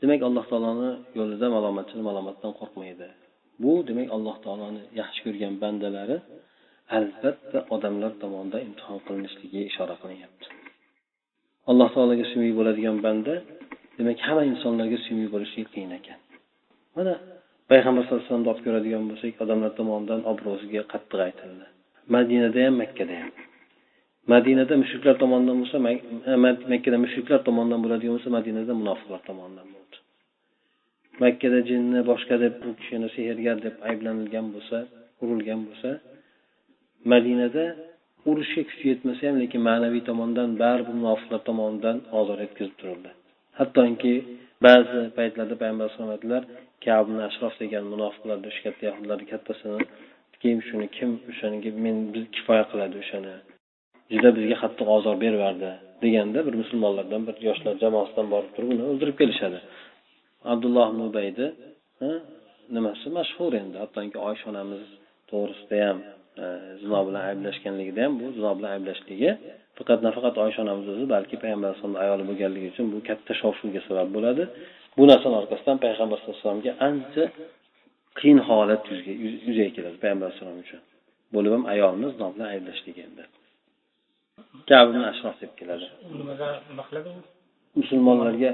demak 0.00 0.20
alloh 0.28 0.44
taoloni 0.50 0.90
yo'lida 1.18 1.46
malomatchini 1.56 2.02
malomatdan 2.08 2.52
qo'rqmaydi. 2.60 3.08
Bu 3.62 3.72
demak 3.88 4.08
alloh 4.16 4.36
taoloni 4.44 4.82
yaxshi 5.00 5.20
ko'rgan 5.26 5.54
bandalari 5.62 6.16
albatta 6.98 7.58
odamlar 7.74 8.12
tomonidan 8.22 8.60
imtihon 8.68 8.98
qilinishligiga 9.06 9.62
ishora 9.70 9.94
qilinyapti. 10.02 10.46
Alloh 11.70 11.88
taologa 11.94 12.24
suyumli 12.30 12.54
bo'ladigan 12.58 12.96
banda 13.06 13.34
demak 13.98 14.18
hamma 14.26 14.42
insonlarga 14.52 14.98
suyumli 15.04 15.28
bo'lishlik 15.34 15.68
qiyin 15.74 15.92
ekan. 15.98 16.18
Mana 16.96 17.14
payg'ambar 17.70 18.02
sallallohu 18.04 18.22
alayhi 18.22 18.28
vasallamni 18.28 18.50
olib 18.52 18.62
ko'radigan 18.66 19.04
bo'lsak 19.10 19.34
odamlar 19.44 19.70
tomonidan 19.78 20.20
obro'siga 20.32 20.82
qattiq 20.92 21.20
aytildi. 21.28 21.66
Madinada 22.14 22.58
ham 22.66 22.74
makkada 22.82 23.14
ham. 23.22 23.30
Madinada 24.32 24.74
mushriklar 24.82 25.14
tomonidan 25.22 25.56
bo'lsa 25.62 25.76
e, 26.32 26.34
makkada 26.72 26.98
mushriklar 27.04 27.40
tomonidan 27.48 27.80
bo'ladigan 27.84 28.14
bo'lsa 28.16 28.30
madinada 28.38 28.72
munofiqlar 28.80 29.20
tomonidan 29.28 29.68
bo'ldi. 29.74 29.96
Makkada 31.24 31.58
jinni 31.70 32.00
boshqa 32.10 32.34
deb 32.44 32.54
bu 32.62 32.70
kishini 32.80 33.08
sehrgar 33.16 33.56
deb 33.66 33.74
ayblanilgan 33.88 34.46
bo'lsa 34.54 34.78
urilgan 35.22 35.60
bo'lsa 35.68 35.90
madinada 37.12 37.64
urushga 38.30 38.62
kuchi 38.70 38.84
yetmasa 38.92 39.22
ham 39.28 39.36
lekin 39.42 39.60
ma'naviy 39.68 40.02
tomondan 40.10 40.50
baribir 40.62 40.94
munofiqlar 41.00 41.40
tomonidan 41.48 41.96
ozor 42.20 42.38
yetkazib 42.44 42.74
turildi. 42.80 43.10
Hattoki 43.58 44.14
ba'zi 44.66 45.00
paytlarda 45.18 45.54
payg'ambar 45.62 45.84
alayhisalom 45.86 46.12
aytdilar 46.16 46.42
kabni 46.86 47.20
ashrof 47.28 47.54
degan 47.62 47.84
munofiqlarni 47.92 48.46
o'sha 48.50 48.62
katta 48.66 48.82
yahudlarni 48.88 49.26
kattasini 49.32 49.80
kim 50.42 50.56
shuni 50.68 50.86
kim 50.96 51.10
o'shanga 51.30 51.70
men 51.84 51.96
biz 52.14 52.24
kifoya 52.36 52.64
qiladi 52.70 52.96
o'shani. 53.04 53.34
Juda 54.12 54.30
bizga 54.36 54.56
qattiq 54.62 54.88
ozor 54.96 55.16
beraverdi 55.24 55.70
deganda 56.02 56.38
bir 56.46 56.54
musulmonlardan 56.62 57.22
bir 57.28 57.36
yoshlar 57.48 57.74
jamoasidan 57.84 58.26
borib 58.34 58.50
turib 58.56 58.70
uni 58.74 58.84
o'ldirib 58.90 59.16
kelishadi. 59.20 59.58
Abdulloh 60.52 60.88
mubaydi 61.02 61.46
nimasi 62.76 63.08
mashhur 63.18 63.52
endi? 63.62 63.76
Hattoki 63.82 64.18
oysha 64.28 64.46
onamiz 64.52 64.82
to'g'risida 65.30 65.78
ham 65.86 65.98
e, 66.42 66.44
zino 66.82 67.00
bilan 67.06 67.22
ayblashganligida 67.30 68.00
ham 68.06 68.14
bu 68.20 68.26
zino 68.36 68.50
bilan 68.58 68.70
ayblashligi 68.76 69.30
faqat 69.78 69.98
nafaqat 70.06 70.34
oysha 70.44 70.60
onamiz 70.64 70.86
o'zi 70.94 71.06
balki 71.14 71.36
payg'ambar 71.42 71.68
alayhisalomni 71.68 72.00
ayoli 72.04 72.24
bo'lganligi 72.30 72.68
uchun 72.72 72.86
bu 72.94 72.98
katta 73.08 73.32
shov 73.40 73.52
shuvga 73.60 73.80
sabab 73.88 74.08
bo'ladi. 74.16 74.44
Bu 74.96 75.02
narsani 75.10 75.36
orqasidan 75.42 75.76
payg'ambar 75.84 76.16
sallallohu 76.18 76.38
alayhi 76.38 76.46
vasallamga 76.46 76.72
ancha 76.88 77.24
qiyin 78.18 78.40
holat 78.48 78.82
yuzaga 79.46 79.70
keladi 79.76 79.96
payg'ambar 80.04 80.26
alayhisalom 80.28 80.58
uchun. 80.64 80.80
Bo'lib 81.34 81.52
ham 81.56 81.64
ayolni 81.74 82.06
zino 82.14 82.26
bilan 82.34 82.48
ayblashligi 82.54 83.02
endi. 83.08 83.24
Kabni 84.70 85.02
ashrof 85.12 85.36
deb 85.42 85.52
keladi. 85.58 85.86
Musulmonlarga 87.80 88.50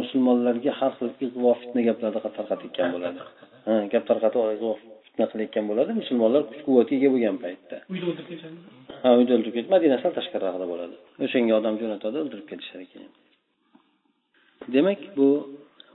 musulmonlarga 0.00 0.72
har 0.80 0.92
xil 0.98 1.10
ig'vo 1.26 1.52
fitna 1.60 1.80
gaplarni 1.88 2.20
tarqatayotgan 2.38 2.88
bo'ladi. 2.94 3.20
ha? 3.66 3.74
Gap 3.92 4.04
tarqatib 4.10 4.64
fitna 5.06 5.24
qilayotgan 5.32 5.64
bo'ladi. 5.70 5.90
Musulmonlar 6.00 6.42
kuch 6.48 6.62
quvvatga 6.66 6.94
ega 6.98 7.08
bo'lgan 7.14 7.36
paytda. 7.44 7.76
Uyda 7.92 8.06
o'ldirib 8.10 8.28
ketishadi 8.30 8.58
ha 9.02 9.08
uyda 9.18 9.32
o'ldirib 9.36 9.54
ketib 9.56 9.70
madina 9.74 9.96
sal 10.02 10.12
tashqarirog'ida 10.18 10.66
bo'ladi. 10.72 10.96
O'shanga 11.24 11.54
odam 11.60 11.74
jo'natadi 11.82 12.16
o'ldirib 12.22 12.46
ketishar 12.50 12.80
ekan. 12.86 13.08
Demak 14.74 15.00
bu 15.18 15.28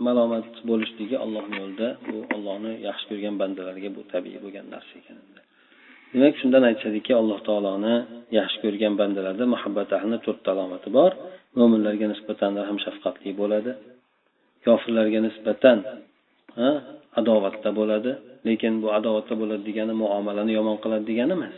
malomat 0.08 0.50
bo'lishligi 0.69 1.17
allohni 1.23 1.56
yo'lida 1.62 1.88
bu 2.08 2.17
ollohni 2.36 2.73
yaxshi 2.88 3.06
ko'rgan 3.09 3.36
bandalarga 3.42 3.89
bu 3.97 4.02
tabiiy 4.14 4.39
bo'lgan 4.45 4.66
narsa 4.73 4.94
ekan 5.02 5.17
demak 6.14 6.34
shundan 6.42 6.64
aytishadiki 6.70 7.12
alloh 7.22 7.40
taoloni 7.48 7.95
yaxshi 8.40 8.58
ko'rgan 8.64 8.94
bandalarda 9.02 9.45
muhabbat 9.54 9.90
ahlini 9.98 10.20
to'rtta 10.26 10.50
alomati 10.53 10.90
bor. 10.98 11.12
Mo'minlarga 11.59 12.08
nisbatan 12.14 12.52
rahm 12.62 12.78
shafqatli 12.86 13.31
bo'ladi. 13.42 13.72
Kofirlarga 14.66 15.20
nisbatan 15.28 15.78
adovatda 17.20 17.70
bo'ladi. 17.80 18.12
Lekin 18.48 18.73
bu 18.84 18.88
adovatda 19.00 19.36
bo'ladi 19.42 19.64
degani 19.70 19.94
muomalani 20.03 20.52
yomon 20.59 20.78
qiladi 20.84 21.03
degani 21.12 21.34
emas. 21.38 21.56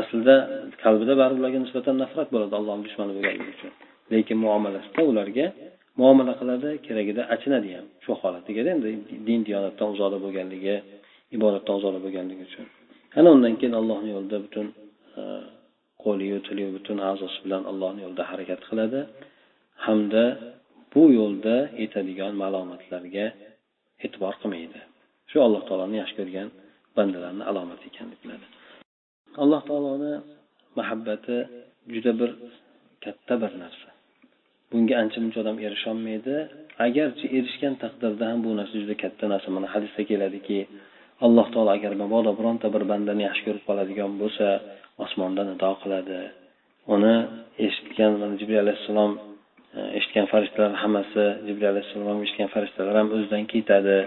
Aslida 0.00 0.36
qalbida 0.82 1.14
baribir 1.20 1.40
ularga 1.42 1.60
nisbatan 1.64 1.94
nafrat 2.02 2.28
bo'ladi 2.34 2.54
allohni 2.58 2.82
dushmani 2.86 3.12
bo'lganligi 3.16 3.50
uchun. 3.56 3.72
Lekin 4.12 4.36
muomalasida 4.46 5.00
ularga 5.10 5.46
muomala 6.00 6.32
qiladi 6.40 6.68
keragida 6.86 7.22
achinadi 7.34 7.68
ham. 7.76 7.86
Shu 8.04 8.10
holatida 8.20 8.70
endi 8.74 8.90
din 9.28 9.40
diyonatdan 9.48 9.88
uzoqda 9.94 10.18
bo'lganligi 10.24 10.74
ibodatdan 11.36 11.74
uzoqda 11.78 12.00
bo'lganligi 12.04 12.44
uchun. 12.50 12.66
Ana 13.18 13.28
undan 13.34 13.54
keyin 13.60 13.74
allohni 13.80 14.10
yo'lida 14.16 14.38
butun 14.44 14.66
e, 15.18 15.22
qo'liyu 16.04 16.38
tiliyu 16.46 16.70
butun 16.76 16.98
a'zosi 17.10 17.38
bilan 17.44 17.62
allohni 17.70 18.00
yo'lida 18.04 18.24
harakat 18.30 18.60
qiladi. 18.68 19.00
Hamda 19.86 20.24
bu 20.94 21.02
yo'lda 21.18 21.56
yetadigan 21.82 22.32
malomatlarga 22.42 23.26
e'tibor 24.04 24.34
qilmaydi. 24.40 24.80
Shu 25.30 25.36
alloh 25.46 25.62
taoloni 25.68 25.96
yaxshi 26.02 26.16
ko'rgan 26.20 26.48
bandalarni 26.96 27.44
alomati 27.50 27.84
ekan 27.90 28.06
deb 28.12 28.20
biladi. 28.24 28.46
Alloh 29.42 29.60
taoloni 29.68 30.14
muhabbati 30.78 31.36
juda 31.94 32.12
bir 32.20 32.30
katta 33.04 33.34
bir 33.42 33.52
narsa. 33.62 33.88
Bunga 34.70 34.94
ancha 35.02 35.18
muncha 35.24 35.38
odam 35.44 35.58
erisholmaydi. 35.66 36.34
Agarchi 36.86 37.26
erishgan 37.38 37.74
taqdirda 37.82 38.24
ham 38.30 38.38
bu 38.44 38.50
narsa 38.60 38.74
juda 38.82 38.94
katta 39.04 39.24
narsa. 39.32 39.48
Mana 39.56 39.68
hadisda 39.74 40.02
keladiki 40.10 40.58
alloh 41.26 41.46
taolo 41.54 41.70
agar 41.76 41.92
mabodo 42.02 42.30
bironta 42.38 42.66
bir 42.74 42.82
bandani 42.92 43.22
yaxshi 43.28 43.42
ko'rib 43.46 43.64
qoladigan 43.68 44.12
bo'lsa 44.22 44.46
osmondan 45.04 45.46
nido 45.52 45.70
qiladi. 45.82 46.20
Uni 46.94 47.14
eshitgan 47.66 48.12
jibril 48.40 48.60
alayhissalom 48.64 49.12
e, 49.76 49.80
eshitgan 49.98 50.26
farishtalar 50.32 50.72
hammasi 50.82 51.24
jibril 51.46 51.68
alayhissalom 51.72 52.18
eshitgan 52.24 52.48
farishtalar 52.54 52.94
ham 53.00 53.08
o'zidan 53.16 53.44
ketadi. 53.52 53.98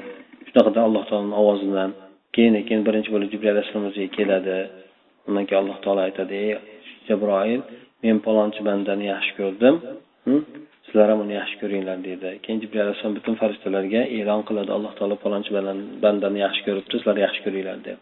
Shunaqada 0.48 0.80
alloh 0.88 1.04
taoloni 1.10 1.36
ovozidan 1.42 1.90
keyin 2.36 2.54
keyin 2.68 2.84
birinchi 2.88 3.10
bo'lib 3.16 3.30
jibril 3.34 3.52
alayhissalom 3.54 3.86
o'ziga 3.90 4.10
keladi. 4.18 4.58
Undan 5.28 5.44
keyin 5.48 5.60
alloh 5.64 5.78
taolo 5.86 6.02
aytadi 6.08 6.36
ey 6.46 6.52
jabroil 7.08 7.62
men 8.04 8.18
palonchi 8.26 8.62
bandani 8.70 9.06
yaxshi 9.14 9.34
ko'rdim 9.40 9.76
hm? 10.28 10.42
Sizlar 10.86 11.08
ham 11.12 11.20
uni 11.26 11.34
yaxshi 11.42 11.56
ko'ringlar 11.62 11.98
deydi. 12.08 12.30
Keyin 12.44 12.60
jibril 12.64 12.82
alayhissalom 12.86 13.16
butun 13.20 13.36
farishtalarga 13.42 14.02
e'lon 14.18 14.42
qiladi. 14.48 14.72
Alloh 14.78 14.94
taolo 15.00 15.16
palonchi 15.26 15.52
bandani 16.06 16.40
yaxshi 16.46 16.62
ko'ribdi 16.68 16.96
sizlar 17.00 17.18
yaxshi 17.26 17.42
ko'ringlar 17.46 17.78
deb 17.88 18.00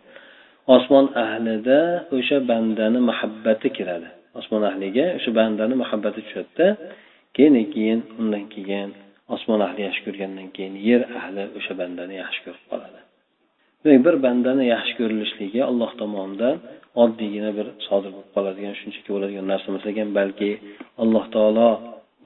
osmon 0.75 1.05
ahlida 1.23 1.79
o'sha 2.17 2.37
bandani 2.51 2.99
muhabbati 3.09 3.67
kiradi. 3.77 4.09
Osmon 4.39 4.63
ahliga 4.71 5.05
o'sha 5.17 5.31
bandani 5.39 5.75
muhabbati 5.81 6.19
tushadida 6.25 6.67
keyin 7.35 7.55
keyin 7.75 7.99
undan 8.21 8.45
keyin 8.55 8.89
osmon 9.35 9.59
ahli 9.67 9.81
yaxshi 9.87 10.01
ko'rgandan 10.07 10.47
keyin 10.55 10.75
yer 10.87 11.01
ahli 11.19 11.43
o'sha 11.57 11.73
bandani 11.81 12.13
yaxshi 12.23 12.39
ko'rib 12.45 12.65
qoladi. 12.71 12.99
Demak 13.83 14.01
bir 14.07 14.15
bandani 14.25 14.65
yaxshi 14.75 14.93
ko'rilishligi 14.99 15.59
alloh 15.69 15.91
tomonidan 16.01 16.55
oddiygina 17.03 17.51
bir 17.57 17.67
sodir 17.87 18.11
bo'lib 18.15 18.31
qoladigan 18.35 18.75
shunchaki 18.79 19.09
bo'ladigan 19.15 19.45
narsa 19.51 19.67
emas 19.71 19.85
ekan 19.91 20.09
balki 20.19 20.51
alloh 21.03 21.25
taolo 21.35 21.69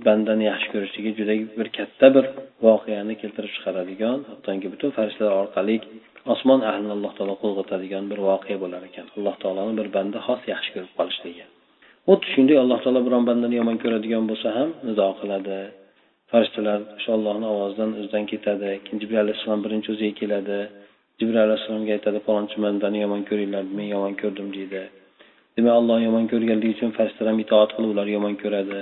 bandani 0.06 0.46
yaxshi 0.52 0.68
ko'rishligi 0.74 1.12
juda 1.19 1.34
bir 1.59 1.68
katta 1.78 2.08
bir 2.16 2.25
voqeani 2.66 3.13
keltirib 3.22 3.52
chiqaradigan 3.56 4.19
hattoki 4.30 4.68
butun 4.74 4.90
farishtalar 4.97 5.34
orqali 5.44 5.75
osmon 6.34 6.62
ahlini 6.69 6.91
alloh 6.97 7.13
taolo 7.18 7.35
qo'zg'atadigan 7.44 8.03
bir 8.12 8.19
voqea 8.30 8.57
bo'lar 8.63 8.81
ekan. 8.90 9.06
Alloh 9.18 9.36
taoloni 9.44 9.74
bir 9.80 9.88
banda 9.96 10.19
xos 10.28 10.41
yaxshi 10.53 10.69
ko'rib 10.75 10.94
qolishligi. 11.00 11.46
Xuddi 12.07 12.28
shunday 12.34 12.57
alloh 12.63 12.80
taolo 12.84 13.02
biron 13.07 13.24
bandani 13.30 13.56
yomon 13.62 13.78
ko'radigan 13.84 14.24
bo'lsa 14.31 14.47
ham 14.57 14.69
nido 14.88 15.07
qiladi. 15.19 15.59
Farishtalar 16.31 16.80
o'sha 16.97 17.12
ollohni 17.18 17.47
ovozidan 17.53 17.90
o'zidan 18.00 18.25
ketadi. 18.31 18.69
Keyin 18.86 18.97
jibril 19.02 19.19
alayhissalom 19.24 19.62
birinchi 19.66 19.90
o'ziga 19.94 20.13
keladi. 20.22 20.59
Jibril 21.19 21.41
alayhissalomga 21.46 21.91
aytadi 21.97 22.19
palonchi 22.28 22.57
bandani 22.66 22.97
yomon 23.06 23.22
ko'ringlar 23.30 23.63
men 23.78 23.88
yomon 23.96 24.13
ko'rdim 24.22 24.47
deydi. 24.57 24.84
Demak 25.56 25.74
alloh 25.80 25.97
yomon 26.07 26.25
ko'rganligi 26.31 26.74
uchun 26.78 26.91
farishtalar 26.97 27.30
ham 27.31 27.40
itoat 27.46 27.69
qilib 27.75 27.90
ular 27.94 28.07
yomon 28.16 28.36
ko'radi. 28.44 28.80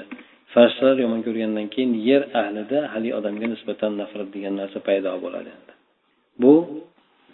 Farishtalar 0.55 0.97
yomon 1.03 1.21
ko'rgandan 1.27 1.67
keyin 1.73 1.91
yer 2.09 2.23
ahlida 2.41 2.79
haligi 2.93 3.13
odamga 3.19 3.47
nisbatan 3.53 3.91
nafrat 4.01 4.29
degan 4.35 4.53
narsa 4.61 4.79
paydo 4.87 5.11
bo'ladi. 5.25 5.51
Bu 6.41 6.53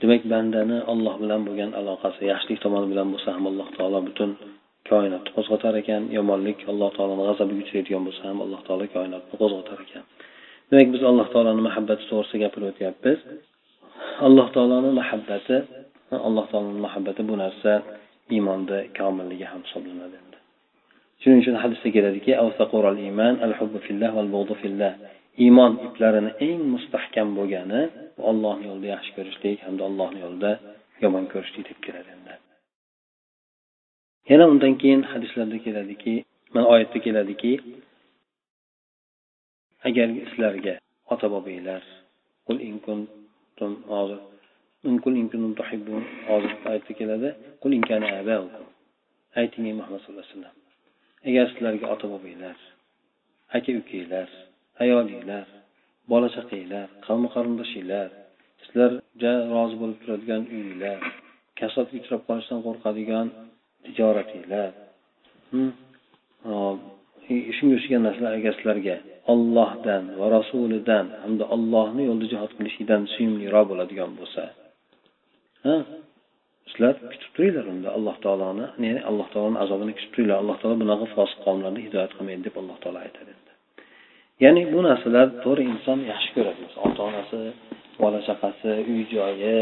demak 0.01 0.23
bandani 0.33 0.77
olloh 0.91 1.15
bilan 1.23 1.41
bo'lgan 1.47 1.71
aloqasi 1.79 2.21
yaxshilik 2.31 2.59
tomoni 2.65 2.88
bilan 2.91 3.07
bo'lsa 3.13 3.29
ham 3.35 3.45
alloh 3.51 3.68
taolo 3.77 4.00
butun 4.07 4.31
koinotni 4.89 5.31
qo'zg'atar 5.38 5.73
ekan 5.81 6.03
yomonlik 6.18 6.59
alloh 6.71 6.89
taoloni 6.97 7.23
g'azabiga 7.29 7.62
uchraydigan 7.65 8.03
bo'lsa 8.07 8.23
ham 8.29 8.39
alloh 8.45 8.62
taolo 8.68 8.85
koinotni 8.95 9.35
qo'zg'atar 9.41 9.79
ekan. 9.85 10.03
Demak 10.69 10.88
biz 10.94 11.01
alloh 11.12 11.27
taoloni 11.33 11.62
muhabbati 11.67 12.03
to'g'risida 12.09 12.38
gapirib 12.44 12.67
o'tyapmiz 12.71 13.19
alloh 14.27 14.47
taoloni 14.56 14.91
muhabbati 15.00 15.57
alloh 16.27 16.45
taoloni 16.51 16.79
muhabbati 16.85 17.21
bu 17.29 17.35
narsa 17.44 17.71
iymonni 18.35 18.79
komilligi 19.00 19.45
ham 19.51 19.62
hisoblanadi. 19.67 20.30
Shuning 21.21 21.39
uchun 21.44 21.56
hadisda 21.63 21.89
keladiki 21.95 22.31
iymon 25.45 25.73
iplarini 25.88 26.31
eng 26.47 26.62
mustahkam 26.73 27.27
bo'lgani 27.38 27.81
ollohni 28.29 28.65
yo'lida 28.69 28.88
yaxshi 28.95 29.12
ko'rishlik 29.18 29.57
hamda 29.65 29.83
allohni 29.89 30.19
yo'lida 30.25 30.51
yomon 31.03 31.25
ko'rishlik 31.33 31.65
deb 31.69 31.79
keladi 31.85 32.09
endi. 32.15 32.33
Yana 34.29 34.45
undan 34.53 34.73
keyin 34.81 35.01
hadislarda 35.12 35.57
keladiki 35.65 36.13
mana 36.53 36.65
oyatda 36.73 37.00
keladiki 37.06 37.51
agar 39.88 40.07
sizlarga 40.29 40.75
ota 41.13 41.27
bobonglar 41.35 41.81
hozir 46.29 46.51
oyatda 46.69 46.94
keladi 47.00 47.29
ayting 49.39 49.63
ey 49.69 49.75
muhammad 49.79 50.00
sallallohu 50.01 50.25
alayhi 50.25 50.35
vasallam 50.38 50.60
agar 51.29 51.45
sizlarga 51.51 51.88
ota 51.94 52.06
bobonglar 52.13 52.57
aka 53.57 53.71
ukanglar 53.81 54.29
ayolinglar 54.83 55.45
bola 56.12 56.27
chaqanglar 56.35 56.88
qavmi 57.06 57.27
qarindoshinglar 57.35 58.09
sizlarga 58.63 59.33
rozi 59.53 59.75
bo'lib 59.81 59.97
turadigan 60.03 60.44
uyinglar 60.56 61.00
kasodga 61.59 61.95
uchrab 62.01 62.21
qolishdan 62.27 62.59
qo'rqadigan 62.68 63.27
tijoratinglar 63.85 64.71
hmm? 65.51 65.71
e, 67.31 67.33
shunga 67.56 67.74
o'xshagan 67.77 68.01
narsalar 68.07 68.33
agar 68.39 68.53
sizlarga 68.59 68.95
ollohdan 69.33 70.03
va 70.19 70.27
rasulidan 70.38 71.06
hamda 71.24 71.45
ollohni 71.56 72.03
yo'lida 72.09 72.27
jihod 72.33 72.51
qilishlikdan 72.57 73.01
suyumliroq 73.13 73.65
bo'ladigan 73.71 74.12
bo'lsa 74.19 74.44
ha? 75.65 75.75
Sizlar 76.71 76.94
kutib 77.12 77.31
turinglar 77.35 77.65
unda 77.73 77.89
alloh 77.97 78.15
taoloni 78.25 78.65
ya'ni 78.88 79.01
alloh 79.09 79.27
taoloni 79.33 79.57
azobini 79.63 79.94
kutib 79.97 80.12
turinglar 80.13 80.38
alloh 80.44 80.57
taolo 80.62 80.75
bunaqa 80.83 81.06
fosiq 81.15 81.39
qavmlarni 81.45 81.79
hidoyat 81.85 82.12
qilmaydi 82.18 82.44
deb 82.47 82.56
alloh 82.62 82.77
taolo 82.83 83.00
aytadi 83.06 83.33
ya'ni 84.44 84.63
bu 84.73 84.79
narsalar 84.88 85.27
to'g'ri 85.44 85.63
inson 85.73 86.00
yaxshi 86.12 86.29
ko'radi. 86.35 86.63
Ota 86.85 87.01
onasi 87.09 87.39
bola 88.01 88.19
chaqasi 88.27 88.71
uy 88.91 89.01
joyi 89.13 89.57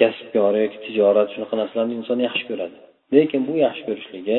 kasbkori 0.00 0.58
yoki 0.64 0.78
tijorat 0.86 1.28
shunaqa 1.34 1.54
narsalarni 1.60 1.94
inson 2.00 2.18
yaxshi 2.26 2.44
ko'radi. 2.50 2.76
Lekin 3.14 3.40
bu 3.48 3.54
yaxshi 3.66 3.82
ko'rishligi 3.88 4.38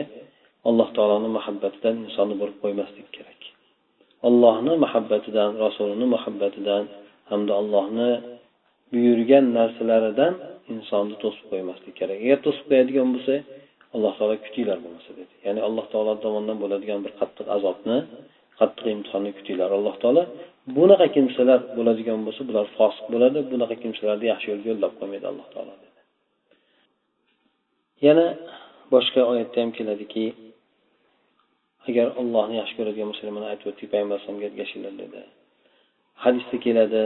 alloh 0.70 0.88
taoloni 0.98 1.30
muhabbatidan 1.38 1.96
insonni 2.06 2.36
bo'lib 2.42 2.58
qo'ymaslik 2.64 3.08
kerak. 3.16 3.40
Allohni 4.28 4.74
muhabbatidan 4.84 5.52
rasulini 5.66 6.06
muhabbatidan 6.16 6.84
hamda 7.32 7.54
allohni 7.62 8.10
buyurgan 8.92 9.46
narsalaridan 9.58 10.34
insonni 10.74 11.16
to'sib 11.24 11.46
qo'ymaslik 11.52 11.94
kerak. 12.00 12.18
Agar 12.25 12.40
to'sib 12.46 12.66
qo'yadigan 12.72 13.08
bo'lsa 13.16 13.34
alloh 13.96 14.13
taolo 14.19 14.36
kutinglar 14.46 14.78
bo'lmasa 14.86 15.12
dedi. 15.19 15.34
Ya'ni 15.46 15.62
alloh 15.68 15.86
taolo 15.94 16.13
tomonidan 16.25 16.58
bo'ladigan 16.63 17.00
bir 17.06 17.13
qattiq 17.19 17.48
azobni 17.58 17.98
qattiq 18.60 18.86
imtihonni 18.96 19.31
kutinglar. 19.38 19.69
Alloh 19.78 19.96
taolo 20.04 20.24
bunaqa 20.78 21.08
kimsalar 21.16 21.60
bo'ladigan 21.78 22.19
bo'lsa 22.25 22.42
bular 22.50 22.66
fosiq 22.78 23.06
bo'ladi 23.13 23.40
bunaqa 23.52 23.75
kimsalarni 23.84 24.25
yaxshi 24.34 24.48
yo'lga 24.52 24.68
yo'llab 24.72 24.94
qo'ymaydi 25.00 25.25
alloh 25.31 25.48
taolo 25.54 25.74
dedi. 25.84 26.00
Yana 28.08 28.25
boshqa 28.94 29.22
oyatda 29.31 29.58
ham 29.63 29.72
keladiki 29.78 30.25
agar 31.90 32.08
ollohni 32.22 32.56
yaxshi 32.62 32.75
ko'radigan 32.80 33.08
bo'lsanglar 33.10 33.36
mana 33.38 33.48
aytib 33.52 33.68
o'tdik 33.72 33.88
payg'ambar 33.94 34.16
alayhisalomga 34.16 34.48
ergashinglar 34.52 34.94
dedi 35.04 35.22
hadisda 36.24 36.58
keladi 36.66 37.04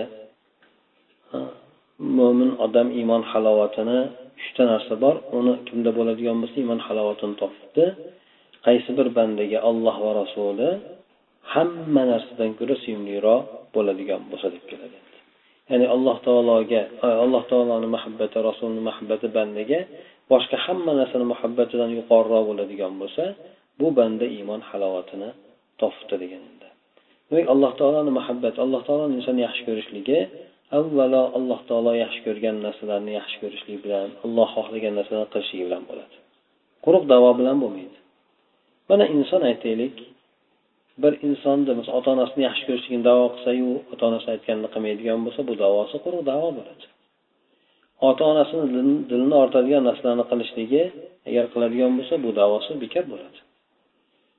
mo'min 2.17 2.51
odam 2.65 2.87
iymon 2.99 3.23
halovatini 3.31 3.99
uchta 4.39 4.63
narsa 4.71 4.93
bor. 5.03 5.15
Uni 5.37 5.53
kimda 5.67 5.91
bo'ladigan 5.97 6.37
bo'lsa 6.41 6.57
iymon 6.63 6.79
halovatini 6.87 7.35
topibdi 7.41 7.85
qaysi 8.65 8.91
bir 8.97 9.07
bandaga 9.17 9.59
olloh 9.69 9.95
va 10.05 10.11
rasuli 10.21 10.69
hamma 11.53 12.03
narsadan 12.11 12.51
ko'ra 12.59 12.75
suyimliroq 12.83 13.41
bo'ladigan 13.75 14.21
bo'lsa 14.31 14.47
deb 14.55 14.63
keladi. 14.71 14.97
Ya'ni 15.71 15.85
alloh 15.95 16.17
taologa 16.27 16.81
alloh 17.25 17.43
taoloni 17.51 17.87
muhabbati 17.95 18.37
rasulni 18.49 18.81
muhabbati 18.89 19.27
bandaga 19.37 19.79
boshqa 20.31 20.57
hamma 20.65 20.91
narsani 20.99 21.25
muhabbatidan 21.33 21.89
yuqoriroq 21.99 22.43
bo'ladigan 22.49 22.93
bo'lsa 23.01 23.23
bu 23.79 23.87
banda 23.97 24.25
iymon 24.37 24.61
halovatini 24.69 25.29
topibdi 25.81 26.15
deganida 26.23 26.67
demak 27.29 27.47
alloh 27.53 27.71
taoloni 27.79 28.11
muhabbati 28.19 28.57
alloh 28.65 28.81
taoloni 28.87 29.13
inson 29.19 29.37
yaxshi 29.45 29.61
ko'rishligi 29.67 30.19
avvalo 30.79 31.23
alloh 31.37 31.59
taolo 31.69 31.93
yaxshi 32.03 32.19
ko'rgan 32.25 32.55
narsalarni 32.65 33.11
yaxshi 33.19 33.37
ko'rishlik 33.41 33.77
bilan 33.85 34.09
alloh 34.25 34.47
xohlagan 34.55 34.93
narsalarni 34.99 35.29
qilishlik 35.33 35.61
bilan 35.67 35.83
bo'ladi. 35.89 36.15
Quruq 36.85 37.03
davo 37.13 37.29
bilan 37.39 37.57
bo'lmaydi. 37.63 37.97
Mana 38.89 39.05
inson 39.15 39.41
aytaylik 39.51 39.95
bir 41.03 41.13
insonni 41.27 41.73
misol 41.79 41.93
ota 41.99 42.09
onasini 42.15 42.43
yaxshi 42.47 42.63
ko'rishligini 42.67 43.03
davo 43.09 43.25
qilsayu 43.33 43.69
ota 43.93 44.03
onasi 44.09 44.27
aytganini 44.35 44.69
qilmaydigan 44.73 45.19
bo'lsa 45.25 45.41
bu 45.49 45.53
davosi 45.63 45.95
quruq 46.05 46.21
davo 46.31 46.49
bo'ladi. 46.57 46.85
Ota 48.09 48.23
onasini 48.31 48.65
dilini 49.09 49.35
ortadigan 49.43 49.83
narsalarni 49.89 50.25
qilishligi 50.31 50.83
agar 51.29 51.45
qiladigan 51.53 51.91
bo'lsa 51.97 52.15
bu 52.25 52.29
davosi 52.41 52.71
bekor 52.83 53.05
bo'ladi. 53.13 53.39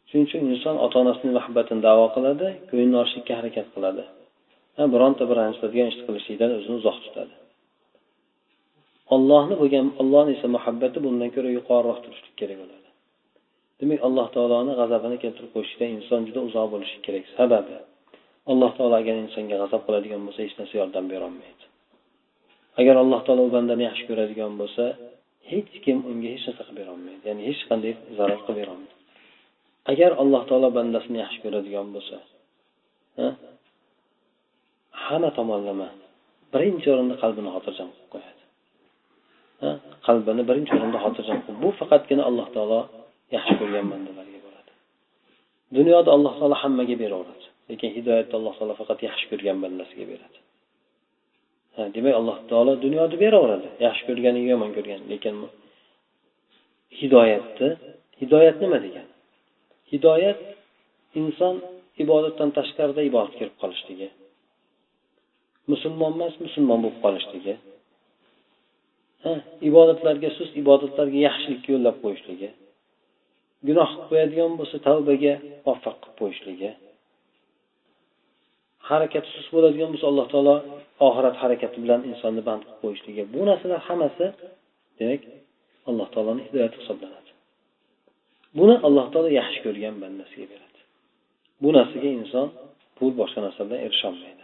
Shuning 0.09 0.27
uchun 0.29 0.43
inson 0.55 0.77
ota 0.85 0.97
onasini 1.05 1.31
muhabbatini 1.39 1.81
davo 1.89 2.07
qiladi 2.17 2.47
ko'ngilni 2.69 2.97
ochishlikka 3.03 3.33
harakat 3.41 3.67
qiladi. 3.75 4.05
Bironta 4.95 5.23
bir 5.29 5.37
ranjitadigan 5.43 5.89
ishni 5.93 6.03
qilishlikdan 6.09 6.51
o'zini 6.57 6.75
uzoq 6.81 6.99
tutadi. 7.05 7.35
Ollohni 9.15 9.55
bo'lgan 9.61 9.87
ollohni 10.03 10.33
esa 10.37 10.47
muhabbati 10.57 10.99
bundan 11.07 11.31
ko'ra 11.35 11.51
yuqoriroq 11.59 11.99
turishlik 12.05 12.35
kerak 12.41 12.59
bo'ladi. 12.63 12.89
Demak 13.81 14.01
alloh 14.09 14.27
taoloni 14.37 14.73
g'azabini 14.81 15.17
keltirib 15.25 15.51
qo'yishlikdan 15.55 15.91
inson 15.97 16.21
juda 16.29 16.41
uzoq 16.49 16.67
bo'lishi 16.75 16.99
kerak. 17.07 17.25
Sababi 17.39 17.77
alloh 18.53 18.71
taolo 18.79 18.95
agar 19.03 19.17
insonga 19.25 19.57
g'azab 19.63 19.83
qiladigan 19.87 20.21
bo'lsa 20.27 20.41
hech 20.47 20.55
narsa 20.61 20.75
yordam 20.81 21.05
berolmaydi. 21.13 21.65
Agar 22.81 22.95
alloh 23.03 23.21
taolo 23.27 23.43
u 23.49 23.51
bandani 23.57 23.83
yaxshi 23.89 24.05
ko'radigan 24.11 24.53
bo'lsa 24.61 24.85
hech 25.53 25.73
kim 25.85 25.99
unga 26.11 26.29
hech 26.35 26.45
narsa 26.49 26.63
qilib 26.67 26.79
berolmaydi. 26.81 27.23
Ya'ni 27.29 27.43
hech 27.49 27.63
qanday 27.71 27.93
zarar 28.19 28.39
qilib 28.45 28.59
berolmaydi. 28.63 28.95
Agar 29.93 30.11
alloh 30.23 30.43
taolo 30.49 30.69
bandasini 30.79 31.19
yaxshi 31.25 31.39
ko'radigan 31.45 31.89
bo'lsa 31.95 32.17
hamma 35.09 35.31
tomonlama. 35.39 35.89
Birinchi 36.55 36.87
o'rinda 36.95 37.15
qalbini 37.23 37.51
xotirjam 37.55 37.89
qilib 37.95 38.09
qo'yadi. 38.15 38.43
Qalbini 40.07 40.43
birinchi 40.51 40.73
o'rinda 40.77 40.99
xotirjam 41.05 41.39
qilib 41.45 41.59
bu 41.65 41.71
faqatgina 41.81 42.23
alloh 42.29 42.47
taolo 42.57 42.81
yaxshi 43.37 43.55
ko'rgan 43.61 43.87
bandalarga 43.93 44.39
bo'ladi 44.47 44.73
dunyoda 45.77 46.11
alloh 46.17 46.35
taolo 46.41 46.57
hammaga 46.63 46.97
beraveradi. 47.03 47.47
Lekin 47.71 47.91
hidoyatni 47.97 48.35
alloh 48.41 48.55
taolo 48.59 48.75
faqat 48.81 48.99
yaxshi 49.09 49.25
ko'rgan 49.31 49.57
bandasiga 49.65 50.05
beradi. 50.13 50.39
Ha 51.77 51.83
demak 51.97 52.15
alloh 52.21 52.39
taolo 52.51 52.73
dunyoda 52.85 53.17
beraveradi. 53.25 53.69
Yaxshi 53.87 54.03
ko'rganiga 54.09 54.49
yomon 54.55 54.71
ko'rgan. 54.77 55.01
Lekin 55.13 55.35
hidoyatni 57.01 57.69
hidoyat 58.21 58.57
nima 58.63 58.79
degani 58.85 59.13
hidoyat 59.93 60.41
inson 61.21 61.55
ibodatdan 62.03 62.51
tashqarida 62.59 63.03
ibodatga 63.09 63.37
kirib 63.41 63.57
qolishligi 63.63 64.09
musulmon 65.73 66.13
emas 66.17 66.35
musulmon 66.45 66.79
bo'lib 66.85 66.99
qolishligi 67.05 67.55
ibodatlarga 69.69 70.31
sust 70.39 70.53
ibodatlarga 70.63 71.19
yaxshilikka 71.27 71.69
yo'llab 71.75 71.97
qo'yishligi 72.05 72.49
gunoh 73.69 73.89
qilib 73.93 74.09
qo'yadigan 74.11 74.53
bo'lsa 74.61 74.77
tavbaga 74.87 75.33
muvaffaq 75.65 75.97
qilib 76.03 76.17
qo'yishligi 76.21 76.71
harakati 78.91 79.29
sust 79.37 79.51
bo'ladigan 79.55 79.89
bo'lsa 79.93 80.07
alloh 80.11 80.27
taolo 80.33 80.57
oxirat 81.07 81.37
harakati 81.43 81.77
bilan 81.85 82.01
insonni 82.11 82.43
band 82.49 82.63
qilib 82.67 82.79
qo'yishligi 82.85 83.23
bu 83.35 83.41
narsalar 83.49 83.81
hammasi 83.89 84.27
demak 84.99 85.23
alloh 85.91 86.09
taoloni 86.15 86.43
hidoyati 86.47 86.77
hisoblanadi. 86.81 87.31
Buni 88.59 88.75
alloh 88.87 89.07
taolo 89.13 89.29
yaxshi 89.41 89.59
ko'rgan 89.67 89.95
bandasiga 90.03 90.47
beradi. 90.53 90.81
Bu 91.63 91.69
narsaga 91.79 92.09
inson 92.21 92.47
pul 92.97 93.11
boshqa 93.21 93.41
narsa 93.47 93.61
bilan 93.67 93.81
erisholmaydi 93.87 94.36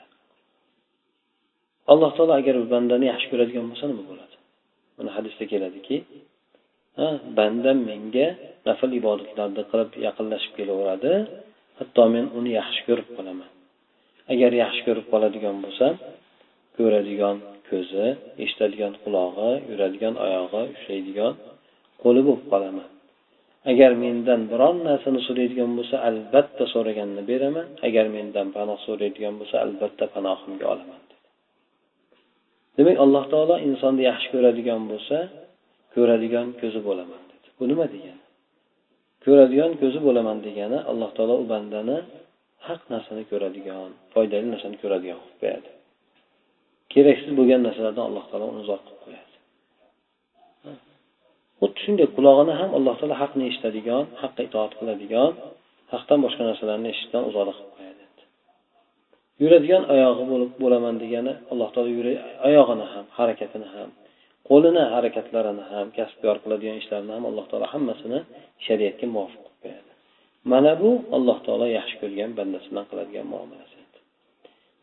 alloh 1.91 2.11
taolo 2.17 2.33
agar 2.41 2.55
bandani 2.75 3.07
yaxshi 3.12 3.27
ko'radigan 3.33 3.65
bo'lsa 3.71 3.85
nima 3.91 4.05
bo'ladi? 4.11 4.37
Mana 4.97 5.11
hadisda 5.17 5.45
keladiki 5.53 5.97
bandam 7.39 7.79
menga 7.91 8.27
nafl 8.69 8.91
ibodatlarni 9.01 9.62
qilib 9.71 9.91
yaqinlashib 10.07 10.53
kelaveradi 10.59 11.12
hatto 11.79 12.03
men 12.15 12.25
uni 12.39 12.51
yaxshi 12.61 12.81
ko'rib 12.89 13.09
qolaman. 13.17 13.51
Agar 14.33 14.51
yaxshi 14.62 14.83
ko'rib 14.87 15.07
qoladigan 15.12 15.57
bo'lsam 15.65 15.95
ko'radigan 16.77 17.37
ko'zi 17.69 18.07
eshitadigan 18.45 18.93
qulog'i 19.05 19.51
yuradigan 19.71 20.15
oyog'i 20.27 20.62
ushlaydigan 20.75 21.33
qo'li 22.03 22.21
bo'lib 22.29 22.45
qolaman. 22.53 22.89
Agar 23.73 23.93
mendan 24.05 24.41
biron 24.53 24.77
narsani 24.89 25.21
so'raydigan 25.29 25.71
bo'lsa 25.79 25.97
albatta 26.09 26.65
so'raganini 26.75 27.23
beraman. 27.31 27.67
Agar 27.89 28.07
mendan 28.17 28.49
panoh 28.57 28.79
so'raydigan 28.87 29.35
bo'lsa 29.41 29.57
albatta 29.65 30.05
panohimga 30.15 30.67
olaman. 30.75 31.01
Demak 32.76 32.97
alloh 33.05 33.25
taolo 33.33 33.57
insonni 33.69 34.02
yaxshi 34.11 34.29
ko'radigan 34.35 34.83
bo'lsa 34.91 35.19
ko'radigan 35.95 36.47
ko'zi 36.61 36.81
bo'laman 36.88 37.23
dedi. 37.31 37.49
Bu 37.59 37.64
nima 37.71 37.87
degani? 37.95 38.23
Ko'radigan 39.25 39.73
ko'zi 39.81 39.99
bo'laman 40.07 40.38
degani 40.47 40.79
alloh 40.91 41.11
taolo 41.17 41.35
u 41.43 41.45
bandani 41.52 41.99
haq 42.69 42.83
narsani 42.93 43.23
ko'radigan 43.31 43.91
foydali 44.12 44.47
narsani 44.55 44.76
ko'radigan 44.83 45.19
qilib 45.23 45.38
qo'yadi. 45.43 45.71
Keraksiz 46.93 47.33
bo'lgan 47.38 47.61
narsalardan 47.67 48.05
alloh 48.09 48.25
taolo 48.31 48.45
uni 48.52 48.61
uzoq 48.64 48.81
qilib 48.87 49.00
qo'yadi. 49.07 49.37
Xuddi 51.61 51.79
shunday 51.85 52.07
qulog'ini 52.17 52.55
ham 52.61 52.71
alloh 52.79 52.95
taolo 53.00 53.14
haqni 53.23 53.43
eshitadigan 53.50 54.05
haqqa 54.23 54.43
itoat 54.49 54.73
qiladigan 54.79 55.33
haqdan 55.95 56.19
boshqa 56.25 56.43
narsalarni 56.50 56.88
eshitishdan 56.93 57.23
uzoqda 57.31 57.52
qilib 57.59 57.73
qo'yadi. 57.76 57.92
Yuradigan 59.43 59.85
oyog'i 59.95 60.25
bo'lib 60.33 60.53
bo'laman 60.62 60.95
degani 61.03 61.33
alloh 61.53 61.69
taolo 61.75 61.91
oyog'ini 62.49 62.87
ham 62.93 63.07
harakatini 63.19 63.69
ham 63.75 63.89
qo'lini 64.49 64.85
harakatlarini 64.95 65.65
ham 65.73 65.87
kasbkor 65.99 66.37
qiladigan 66.45 66.77
ishlarini 66.83 67.12
ham 67.17 67.25
alloh 67.31 67.47
taolo 67.51 67.67
hammasini 67.75 68.19
shariatga 68.67 69.07
muvofiq 69.15 69.43
qilib 69.45 69.59
qo'yadi. 69.65 69.91
Mana 70.53 70.73
bu 70.83 70.91
alloh 71.17 71.39
taolo 71.47 71.67
yaxshi 71.79 71.95
ko'rgan 72.03 72.31
bandasi 72.39 72.67
bilan 72.71 72.85
qiladigan 72.91 73.27
muomalasi 73.35 73.73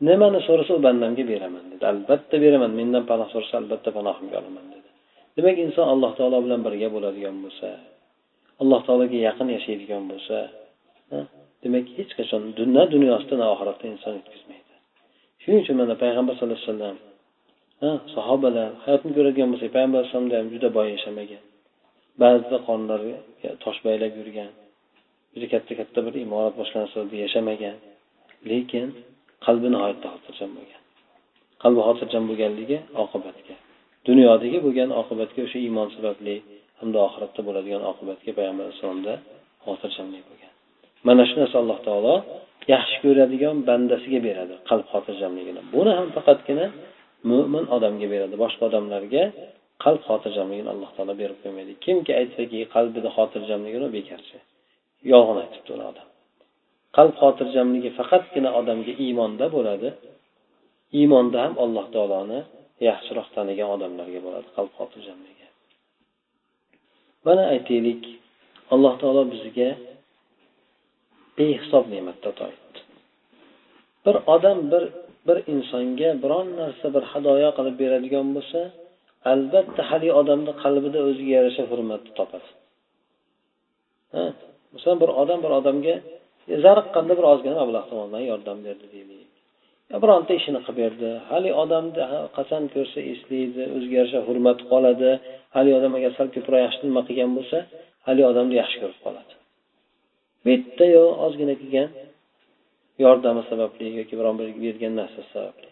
nimani 0.06 0.40
so'rasa 0.48 0.72
u 0.78 0.80
bandamga 0.86 1.24
beraman 1.32 1.64
dedi. 1.70 1.84
Albatta 1.92 2.36
beraman 2.44 2.72
mendan 2.80 3.04
panoh 3.10 3.28
so'rasa 3.34 3.54
albatta 3.62 3.90
panohimga 3.98 4.36
olaman 4.40 4.66
dedi. 4.74 4.88
Demak 5.36 5.56
inson 5.66 5.86
alloh 5.94 6.12
taolo 6.18 6.38
bilan 6.44 6.60
birga 6.66 6.88
bo'ladigan 6.94 7.36
bo'lsa 7.44 7.68
alloh 8.62 8.80
taologa 8.86 9.18
yaqin 9.28 9.48
yashaydigan 9.56 10.02
bo'lsa 10.10 10.36
demak 11.62 11.86
hech 11.98 12.12
qachon 12.18 12.42
na 12.76 12.82
dunyosida 12.94 13.34
na 13.42 13.46
oxiratda 13.54 13.84
inson 13.92 14.12
yetkazmaydi. 14.18 14.74
Shuning 15.42 15.60
uchun 15.64 15.76
mana 15.80 15.94
payg'ambar 16.02 16.34
sallallohu 16.36 16.60
alayhi 16.60 16.72
vasallam 16.72 16.96
sahobalar 18.14 18.68
hayotni 18.84 19.12
ko'radigan 19.16 19.48
bo'lsak 19.52 19.70
payg'ambar 19.76 19.98
alayhisalomda 20.00 20.34
ham 20.40 20.48
juda 20.54 20.68
boy 20.76 20.86
yashamagan. 20.96 21.42
Ba'zida 22.22 22.58
qornlari 22.68 23.12
tosh 23.64 23.78
baylab 23.86 24.12
yurgan 24.20 24.50
juda 25.34 25.46
katta 25.54 25.72
katta 25.80 25.98
bir 26.06 26.14
imorat 26.24 26.54
boshqa 26.60 26.78
yashamagan 27.24 27.76
lekin 28.50 28.86
qalbi 29.46 29.68
nihoyatda 29.74 30.06
xotirjam 30.14 30.50
bo'lgan. 30.58 30.80
Qalbi 31.62 31.80
xotirjam 31.88 32.24
bo'lganligi 32.30 32.78
oqibatga 33.04 33.54
dunyodagi 34.08 34.58
bo'lgan 34.66 34.90
oqibatga 35.00 35.40
o'sha 35.46 35.58
iymon 35.66 35.88
sababli 35.96 36.34
hamda 36.80 36.98
oxiratda 37.06 37.40
bo'ladigan 37.48 37.82
oqibatga 37.90 38.30
payg'ambar 38.38 38.64
alayhissalomda 38.66 39.14
xotirjamlik 39.66 40.22
bo'lgan. 40.30 40.49
Mana 41.06 41.22
shu 41.28 41.36
narsa 41.42 41.56
alloh 41.62 41.78
taolo 41.88 42.14
yaxshi 42.74 42.96
ko'radigan 43.04 43.56
bandasiga 43.68 44.20
beradi 44.28 44.54
qalb 44.68 44.86
xotirjamligini. 44.92 45.60
Buni 45.74 45.92
ham 45.98 46.08
faqatgina 46.16 46.66
mo'min 47.30 47.64
odamga 47.76 48.06
beradi 48.14 48.34
boshqa 48.42 48.62
odamlarga 48.70 49.24
qalb 49.84 50.00
xotirjamligini 50.08 50.70
alloh 50.74 50.90
taolo 50.96 51.14
berib 51.22 51.38
qo'ymaydi. 51.42 51.72
Kimki 51.84 52.12
aytsaki 52.20 52.58
qalbida 52.74 53.08
xotirjamligini 53.16 53.88
bekorchi 53.96 54.38
yolg'on 55.12 55.38
aytibdi 55.44 55.70
uni 55.76 55.84
odam. 55.92 56.06
Qalb 56.96 57.14
xotirjamligi 57.22 57.90
faqatgina 57.98 58.50
odamga 58.60 58.92
iymonda 59.04 59.46
bo'ladi. 59.56 59.88
Iymonda 60.98 61.38
ham 61.44 61.54
alloh 61.64 61.86
taoloni 61.94 62.40
yaxshiroq 62.88 63.28
tanigan 63.36 63.68
odamlarga 63.76 64.20
bo'ladi 64.26 64.48
qalb 64.56 64.72
xotirjamligi. 64.78 65.46
Mana 67.26 67.42
aytaylik 67.54 68.02
alloh 68.74 68.94
taolo 69.02 69.22
bizga 69.32 69.68
behisob 71.40 71.84
ne'matni 71.92 72.26
ato 72.32 72.46
etdi 72.54 72.80
bir 74.06 74.16
odam 74.34 74.58
bir 74.72 74.84
bir 75.28 75.38
insonga 75.52 76.10
biron 76.22 76.46
narsa 76.60 76.86
bir 76.94 77.04
hadoyo 77.12 77.50
qilib 77.58 77.76
beradigan 77.82 78.28
bo'lsa 78.36 78.60
albatta 79.32 79.82
haligi 79.90 80.12
odamni 80.20 80.52
qalbida 80.62 80.98
o'ziga 81.08 81.32
yarasha 81.38 81.64
hurmatni 81.70 82.12
topadi. 82.18 82.48
Masalan 84.74 84.98
bir 85.02 85.10
odam 85.22 85.38
bir 85.44 85.52
odamga 85.58 85.94
e, 86.52 86.56
zariqqanda 86.64 87.12
bir 87.18 87.26
ozgina 87.32 87.56
mablag' 87.62 87.86
tomonidan 87.90 88.22
yordam 88.30 88.58
berdi 88.66 88.86
deylik 88.94 89.28
bironta 90.02 90.32
ishini 90.40 90.60
qilib 90.66 90.78
berdi. 90.82 91.10
Haligi 91.30 91.54
odamni 91.64 92.04
qachon 92.36 92.62
ko'rsa 92.74 92.98
eslaydi 93.12 93.62
o'ziga 93.76 93.94
yarasha 94.00 94.20
hurmati 94.28 94.62
qoladi. 94.72 95.10
Haligi 95.56 95.76
odam 95.80 95.92
agar 95.98 96.10
sal 96.18 96.28
ko'proq 96.36 96.60
yaxshi 96.66 96.82
nima 96.88 97.02
qilgan 97.08 97.30
bo'lsa 97.38 97.58
haligi 98.06 98.26
odamni 98.32 98.54
yaxshi 98.62 98.76
ko'rib 98.82 99.00
qoladi. 99.06 99.32
Bitta 100.46 100.84
yo 100.96 101.04
ozgina 101.24 101.54
kelgan 101.60 101.90
yordami 103.04 103.42
sababli 103.50 103.86
yoki 104.00 104.14
biron 104.18 104.34
bir 104.40 104.48
bergan 104.64 104.92
narsasi 105.00 105.30
sababli. 105.36 105.68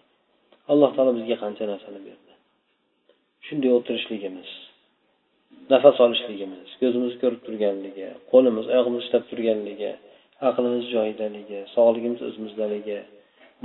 Alloh 0.72 0.90
taolo 0.96 1.12
bizga 1.18 1.36
qancha 1.42 1.64
narsani 1.72 2.00
berdi? 2.08 2.32
Shunday 3.46 3.70
o'tirishligimiz 3.78 4.50
nafas 5.72 5.96
olishligimiz 6.04 6.68
ko'zimiz 6.80 7.14
ko'rib 7.22 7.40
turganligi 7.46 8.08
qo'limiz 8.32 8.66
oyog'imiz 8.72 9.00
ishlab 9.04 9.24
turganligi 9.30 9.92
aqlimiz 10.48 10.84
joyidaligi 10.94 11.60
sog'ligimiz 11.74 12.20
o'zimizdaligi 12.28 12.98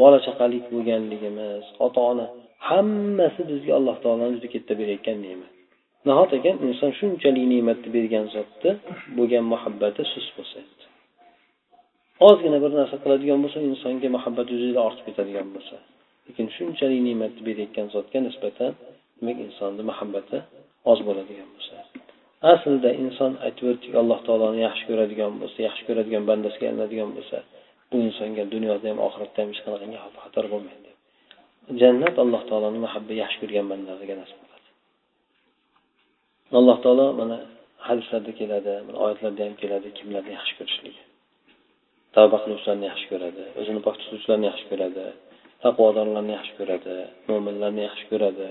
bola 0.02 0.20
chaqalik 0.26 0.64
bo'lganligimiz 0.74 1.66
ota 1.86 2.02
ona 2.12 2.26
hammasi 2.70 3.42
bizga 3.52 3.74
alloh 3.80 3.96
taoloni 4.04 4.34
juda 4.38 4.50
katta 4.56 4.74
berayotgan 4.80 5.18
ne'mat. 5.26 5.52
Nahot 6.08 6.32
ekan 6.38 6.56
inson 6.68 6.92
shunchalik 7.00 7.46
ne'matni 7.54 7.90
bergan 7.98 8.26
zotni 8.36 8.72
bo'lgan 9.18 9.44
muhabbati 9.54 10.02
sust 10.14 10.32
bo'lsa 10.38 10.60
ozgina 12.28 12.58
bir 12.64 12.72
narsa 12.80 12.96
qiladigan 13.04 13.40
bo'lsa 13.44 13.60
insonga 13.70 14.10
muhabbat 14.16 14.48
juda 14.62 14.80
ortib 14.88 15.06
ketadigan 15.10 15.48
bo'lsa. 15.56 15.76
Lekin 16.28 16.48
shunchalik 16.56 17.02
ne'matni 17.08 17.42
berayotgan 17.48 17.88
zotga 17.96 18.20
nisbatan 18.28 18.72
demak 19.18 19.38
insonni 19.48 19.84
muhabbati 19.92 20.38
oz 20.92 21.00
bo'ladigan 21.08 21.50
bo'lsa. 21.56 21.76
Aslida 22.54 22.90
inson 23.04 23.32
aytib 23.46 23.66
o'tdik 23.72 23.94
alloh 24.02 24.20
taoloni 24.28 24.60
yaxshi 24.68 24.84
ko'radigan 24.90 25.34
bo'lsa 25.42 25.60
yaxshi 25.68 25.84
ko'radigan 25.88 26.24
bandasiga 26.30 26.66
aylanadigan 26.70 27.10
bo'lsa 27.18 27.38
bu 27.90 27.96
insonga 28.08 28.44
dunyoda 28.54 28.86
ham 28.92 29.00
oxiratda 29.08 29.40
ham 29.42 29.50
hech 29.52 29.62
qanaqangi 29.66 29.98
xavf 30.04 30.18
xatar 30.26 30.46
bo'lmaydi 30.54 30.90
jannat 31.82 32.16
alloh 32.24 32.42
taoloni 32.50 32.80
muhabbat 32.86 33.16
yaxshi 33.24 33.38
ko'rgan 33.42 33.66
bandalarga 33.72 34.16
nasib 34.22 34.38
qiladi. 34.44 34.70
Alloh 36.60 36.78
taolo 36.86 37.06
mana 37.22 37.38
hadislarda 37.88 38.32
keladi 38.40 38.74
mana 38.88 38.98
oyatlarda 39.06 39.42
ham 39.48 39.56
keladi 39.62 39.88
kimlarni 39.98 40.32
yaxshi 40.38 40.54
ko'rishligi 40.60 41.02
tavba 42.16 42.38
qiluvchilarni 42.44 42.86
yaxshi 42.92 43.06
ko'radi 43.12 43.44
o'zini 43.60 43.82
pok 43.86 43.96
tutuvchilarni 44.02 44.46
yaxshi 44.52 44.66
ko'radi 44.72 45.06
taqvodorlarni 45.64 46.34
yaxshi 46.38 46.54
ko'radi 46.60 46.96
mo'minlarni 47.30 47.82
yaxshi 47.88 48.06
ko'radi 48.12 48.50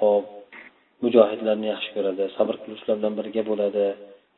ho'p 0.00 0.26
mujohidlarni 1.04 1.66
yaxshi 1.74 1.90
ko'radi 1.96 2.24
sabr 2.36 2.54
qiluvchilar 2.62 2.96
bilan 3.00 3.14
birga 3.18 3.42
bo'ladi. 3.50 3.86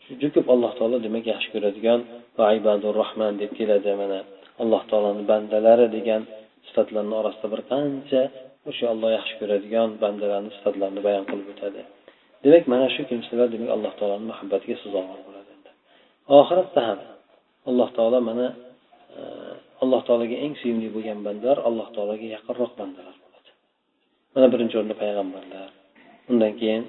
Shu 0.04 0.28
ko'p 0.36 0.46
alloh 0.54 0.72
taolo 0.78 0.96
demak 1.06 1.24
yaxshi 1.32 1.48
ko'radigan 1.54 2.00
va 2.38 2.46
ibadur 2.58 2.92
rohman 3.00 3.32
deb 3.42 3.50
keladi 3.58 3.92
mana 4.02 4.18
alloh 4.62 4.82
taoloni 4.90 5.24
bandalari 5.30 5.86
degan 5.96 6.22
sifatlarni 6.68 7.14
orasida 7.20 7.48
bir 7.54 7.62
qancha 7.72 8.22
o'sha 8.70 8.84
olloh 8.92 9.10
yaxshi 9.18 9.34
ko'radigan 9.40 9.88
bandalarni 10.02 10.50
sifatlarini 10.56 11.02
bayon 11.06 11.24
qilib 11.30 11.48
o'tadi. 11.54 11.82
Demak 12.44 12.64
mana 12.72 12.86
shu 12.94 13.02
kimsalar 13.10 13.48
demak 13.54 13.70
alloh 13.76 13.92
taoloni 13.98 14.26
muhabbatiga 14.32 14.76
sazovor 14.82 15.20
bo'ladi. 15.26 15.52
Oxiratda 16.40 16.80
ham 16.88 16.98
alloh 17.68 17.88
taolo 17.96 18.18
mana 18.28 18.46
e, 19.18 19.20
alloh 19.82 20.00
taologa 20.08 20.36
eng 20.44 20.54
sevimli 20.60 20.88
bo'lgan 20.96 21.18
bandalar 21.26 21.58
alloh 21.68 21.88
taologa 21.96 22.26
yaqinroq 22.36 22.72
bandalar 22.80 23.16
bo'ladi. 23.22 23.50
Mana 24.34 24.46
birinchi 24.52 24.74
o'rinda 24.78 24.96
payg'ambarlar 25.02 25.68
undan 26.30 26.52
keyin 26.60 26.82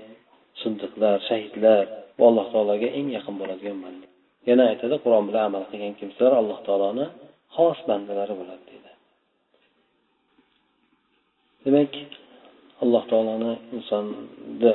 siddiqlar 0.61 1.15
shahidlar 1.29 1.83
bu 2.17 2.23
alloh 2.29 2.45
taologa 2.53 2.87
eng 2.97 3.07
yaqin 3.17 3.35
bo'ladigan 3.41 3.77
banda 3.85 4.07
yana 4.49 4.63
aytadi 4.71 4.95
qur'on 5.03 5.23
bilan 5.29 5.43
amal 5.49 5.63
qilgan 5.71 5.93
kimsalar 5.99 6.33
alloh 6.41 6.59
taoloni 6.67 7.05
xos 7.55 7.79
bandalari 7.89 8.33
bo'ladi 8.39 8.63
deydi. 8.69 8.91
Demak 11.65 11.93
alloh 12.83 13.03
taoloni 13.11 13.51
insonni 13.77 14.71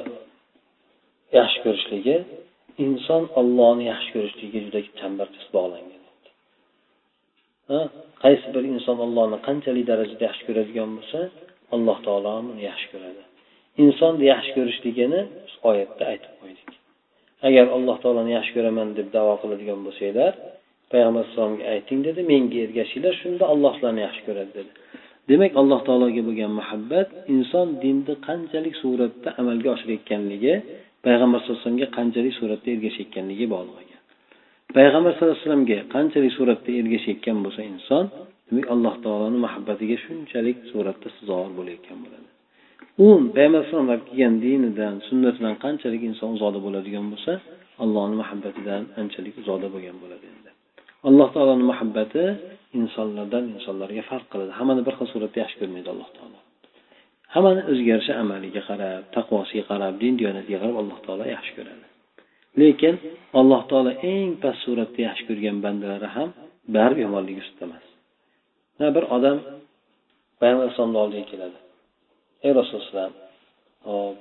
yaxshi 1.38 1.58
ko'rishligi 1.64 2.16
inson 2.86 3.22
ollohni 3.40 3.84
yaxshi 3.92 4.10
ko'rishligiga 4.14 4.60
juda 4.66 4.80
chambarchas 5.00 5.46
bog'langan. 5.56 6.02
Qaysi 8.22 8.46
bir 8.54 8.64
inson 8.74 8.98
ollohni 9.06 9.38
qanchalik 9.46 9.84
darajada 9.90 10.22
yaxshi 10.28 10.42
ko'radigan 10.48 10.90
bo'lsa 10.96 11.18
alloh 11.74 11.98
taolo 12.06 12.28
ham 12.36 12.46
uni 12.52 12.62
yaxshi 12.70 12.88
ko'radi. 12.92 13.22
Insonni 13.84 14.24
yaxshi 14.32 14.50
ko'rishligini 14.56 15.20
oyatda 15.70 16.02
aytib 16.12 16.32
qo'ydik. 16.40 16.68
Agar 17.48 17.66
alloh 17.76 17.96
taoloni 18.02 18.32
yaxshi 18.38 18.52
ko'raman 18.56 18.88
deb 18.98 19.08
davo 19.16 19.34
qiladigan 19.42 19.80
bo'lsanglar 19.86 20.32
payg'ambar 20.92 21.22
alayhissalomga 21.22 21.64
ayting 21.74 22.00
dedi 22.08 22.20
menga 22.32 22.58
ergashinglar 22.66 23.14
shunda 23.22 23.44
alloh 23.52 23.72
sizlarni 23.76 24.02
yaxshi 24.06 24.22
ko'radi 24.28 24.52
dedi. 24.58 24.70
Demak 25.30 25.52
alloh 25.60 25.80
taologa 25.88 26.22
bo'lgan 26.28 26.52
muhabbat 26.60 27.08
inson 27.34 27.66
dinni 27.84 28.14
qanchalik 28.28 28.74
suratda 28.82 29.28
amalga 29.40 29.68
oshirayotganligi 29.76 30.54
payg'ambar 31.06 31.38
sallallohu 31.40 31.60
alayhi 31.60 31.66
vasallamga 31.66 31.88
qanchalik 31.98 32.34
suratda 32.40 32.68
ergashayotganligiga 32.76 33.48
bog'liq. 33.54 33.78
Ekan 33.84 34.00
payg'ambar 34.76 35.10
sallallohu 35.12 35.36
alayhi 35.36 35.44
vasallamga 35.44 35.78
qanchalik 35.94 36.32
suratda 36.38 36.70
ergashayotgan 36.80 37.36
bo'lsa 37.44 37.62
inson 37.72 38.04
demak 38.48 38.66
alloh 38.74 38.94
taoloni 39.04 39.38
muhabbatiga 39.46 39.96
shunchalik 40.04 40.56
suratda 40.70 41.08
sazovor 41.16 41.50
bo'layotgan 41.58 41.98
bo'ladi. 42.04 42.28
U 43.04 43.08
payg'ambar 43.36 43.58
alayhisalom 43.60 43.86
olib 43.92 44.04
kelgan 44.08 44.34
dinidan 44.44 44.94
sunnatidan 45.08 45.54
qanchalik 45.64 46.02
inson 46.10 46.28
uzoqda 46.36 46.60
bo'ladigan 46.66 47.06
bo'lsa 47.12 47.32
allohni 47.84 48.16
muhabbatidan 48.22 48.82
anchalik 49.00 49.34
uzoqda 49.42 49.68
bo'lgan 49.74 49.96
bo'ladi 50.02 50.26
endi. 50.34 50.50
Alloh 51.08 51.28
taoloni 51.34 51.64
muhabbati 51.70 52.24
insonlardan 52.80 53.44
insonlarga 53.56 54.02
farq 54.10 54.26
qiladi. 54.32 54.52
Hammani 54.58 54.82
bir 54.86 54.94
xil 54.98 55.08
suratda 55.14 55.38
yaxshi 55.42 55.56
ko'rmaydi 55.60 55.88
alloh 55.94 56.08
taolo. 56.16 56.29
Hammani 57.34 57.62
o'ziga 57.70 57.90
yarasha 57.94 58.14
amaliga 58.22 58.62
qarab 58.68 59.02
taqvosiga 59.16 59.64
qarab 59.70 59.94
din 60.02 60.14
diyonatiga 60.20 60.58
qarab 60.62 60.76
alloh 60.82 60.98
taolo 61.06 61.24
yaxshi 61.34 61.52
ko'radi. 61.58 61.86
Lekin 62.60 62.94
alloh 63.40 63.62
taolo 63.70 63.92
eng 64.12 64.30
past 64.42 64.60
suratda 64.64 65.00
yaxshi 65.08 65.24
ko'rgan 65.28 65.56
bandalari 65.64 66.08
ham 66.16 66.28
baribir 66.74 67.02
yomonlik 67.06 67.36
ustida 67.42 67.64
emas. 67.68 67.84
Bir 68.96 69.04
odam 69.16 69.36
payg'ambar 70.40 70.62
alayhisalomni 70.64 70.98
oldiga 71.04 71.26
keladi. 71.32 71.58
Ey 72.46 72.52
rasululloh 72.58 73.08
hop 73.88 74.18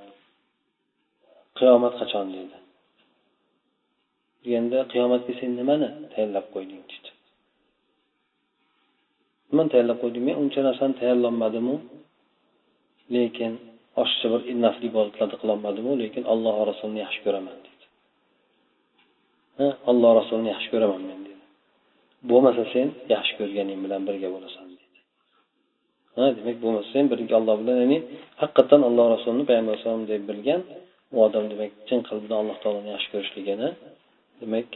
qiyomat 1.60 1.94
qachon 2.02 2.26
deydi? 2.36 2.58
Deganda 4.44 4.80
qiyomatga 4.92 5.32
sen 5.40 5.52
nimani 5.60 5.88
tayyorlab 6.14 6.48
qo'yding 6.56 6.84
deydi 6.92 7.10
nimani 9.50 9.70
tayyorlab 9.74 10.00
qo'yding? 10.04 10.24
Men 10.28 10.36
uncha 10.44 10.62
narsani 10.68 10.94
tayyorlanmadimu 11.02 11.76
lekin 13.16 13.54
oshiqcha 14.02 14.28
bir 14.34 14.42
nafl 14.66 14.82
ibodatlarni 14.90 15.36
qilolmadimu 15.42 15.92
lekin 16.04 16.24
alloh 16.34 16.54
va 16.60 16.66
rasulini 16.72 17.00
yaxshi 17.06 17.22
ko'raman 17.26 17.58
deydi 17.66 17.86
alloh 19.92 20.12
rasulini 20.20 20.50
yaxshi 20.54 20.70
ko'raman 20.74 21.02
men 21.10 21.20
deydi 21.28 21.46
bo'lmasa 22.30 22.64
sen 22.74 22.88
yaxshi 23.16 23.34
ko'rganing 23.40 23.80
bilan 23.86 24.02
birga 24.08 24.30
bo'lasan 24.36 24.66
deydi 24.78 25.00
ha 26.18 26.24
demak 26.38 26.58
bo'lmasa 26.64 26.88
sen 26.96 27.06
birga 27.12 27.34
olloh 27.42 27.56
bilan 27.62 27.78
ya'ni 27.84 27.98
haqiqatdan 28.42 28.82
alloh 28.90 29.06
rasulini 29.16 29.44
payg'ambar 29.50 29.72
alayhisalom 29.74 30.04
deb 30.12 30.22
bilgan 30.30 30.62
u 31.16 31.18
odam 31.28 31.46
demak 31.52 31.72
chin 31.88 32.00
qalbidan 32.10 32.38
alloh 32.44 32.58
taoloni 32.64 32.90
yaxshi 32.96 33.10
ko'rishligini 33.14 33.70
demak 34.42 34.70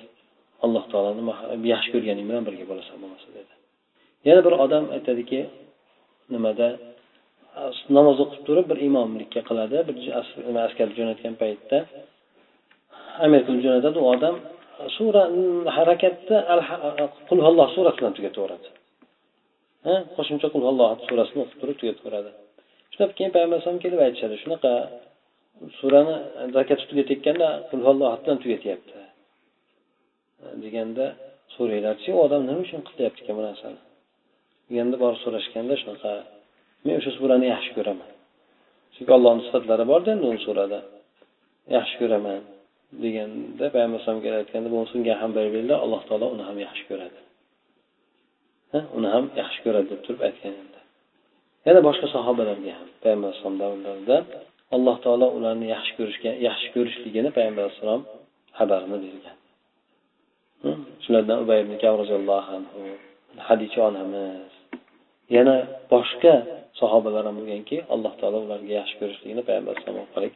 alloh 0.66 0.84
taoloni 0.92 1.24
yaxshi 1.74 1.90
ko'rganing 1.94 2.26
bilan 2.30 2.44
birga 2.48 2.66
bo'lasan 2.72 2.96
bo'lmasa 3.04 3.28
dedi. 3.38 3.54
Yana 4.28 4.42
bir 4.46 4.54
odam 4.66 4.86
aytadiki 4.96 5.40
nimada? 6.34 6.68
Namoz 7.98 8.18
o'qib 8.24 8.42
turib 8.48 8.66
bir 8.72 8.80
imomlikka 8.90 9.42
qiladi. 9.50 9.78
Bir 9.88 9.96
askar 10.68 10.88
jo'natgan 10.98 11.36
paytda. 11.42 11.78
Amir 13.26 13.42
qilib 13.48 13.62
jo'natadi. 13.66 13.98
U 14.04 14.06
odam 14.16 14.36
sura 14.98 15.24
mm, 15.30 15.66
harakatni 15.78 16.38
qulhalloh 17.30 17.68
surasi 17.76 17.98
bilan 18.00 18.14
tugataveradi. 18.18 18.68
Qo'shimcha 20.16 20.48
qulhalloh 20.56 20.90
surasini 21.08 21.40
o'qib 21.44 21.58
turib 21.62 21.78
tugataveradi. 21.82 22.32
Shundan 22.92 23.12
keyin 23.18 23.32
payg'ambar 23.36 23.56
alayhisalom 23.58 23.82
kelib 23.86 24.00
aytishadi 24.06 24.36
shunaqa 24.44 24.74
surani 25.80 26.16
zakatni 26.56 26.86
tugatayotganda 26.92 27.48
qulhalloh 27.72 28.12
bilan 28.22 28.38
tugatyapti. 28.44 29.00
Deganda 30.64 31.06
so'ranglarchi 31.56 32.10
u 32.16 32.20
odam 32.26 32.42
nima 32.48 32.60
uchun 32.66 32.82
qilyapti 32.90 33.20
ekan 33.24 33.36
bu 33.40 33.44
narsani? 33.50 33.80
Deganda 34.70 34.96
borib 35.04 35.20
so'rashganda 35.24 35.76
shunaqa 35.82 36.12
men 36.84 36.94
o'sha 37.00 37.12
surani 37.18 37.48
yaxshi 37.54 37.72
ko'raman. 37.78 38.10
Chunki 38.96 39.12
ollohni 39.18 39.42
sifatlari 39.48 39.86
borda 39.92 40.10
endi 40.16 40.26
uni 40.32 40.42
surada. 40.48 40.80
Yaxshi 41.76 41.96
ko'raman 42.02 42.40
deganda 43.04 43.66
payg'ambar 43.74 43.98
alayhisalomga 43.98 44.30
aytganda 44.42 44.68
bo'lmasa 44.74 44.94
unga 45.00 45.14
ham 45.22 45.32
berdi 45.38 45.74
alloh 45.86 46.02
taolo 46.10 46.28
uni 46.36 46.44
ham 46.50 46.58
yaxshi 46.66 46.84
ko'radi. 46.90 47.20
Uni 48.98 49.10
ham 49.14 49.26
yaxshi 49.42 49.60
ko'radi 49.66 49.88
deb 49.92 50.02
turib 50.06 50.22
aytgan 50.28 50.54
endi. 50.62 50.80
Yana 51.68 51.80
boshqa 51.88 52.08
sahobalarga 52.16 52.72
ham 52.80 52.88
payg'ambar 53.04 53.28
alayhisalom 53.30 53.58
davrlarida 53.64 54.18
alloh 54.76 54.96
taolo 55.06 55.28
ularni 55.38 55.68
yaxshi 55.76 55.94
ko'rishga 56.00 56.32
yaxshi 56.48 56.68
ko'rishligini 56.76 57.30
payg'ambar 57.38 57.62
alayhissalom 57.66 58.02
xabarini 58.58 58.98
bergan. 59.06 59.38
Shulardan 61.04 61.38
ubay 61.44 61.60
ibn 61.66 61.74
kab 61.84 61.94
roziyallohu 62.02 62.50
anhu 62.58 62.82
hadicha 63.48 63.80
onamiz 63.90 64.53
yana 65.38 65.56
boshqa 65.94 66.34
sahobalar 66.80 67.24
ham 67.28 67.36
bo'lganki 67.40 67.78
alloh 67.94 68.14
taolo 68.20 68.38
ularga 68.46 68.74
yaxshi 68.80 68.96
ko'rishligini 69.02 69.42
payg'ambar 69.48 69.72
alayhisalom 69.74 70.02
orqali 70.06 70.30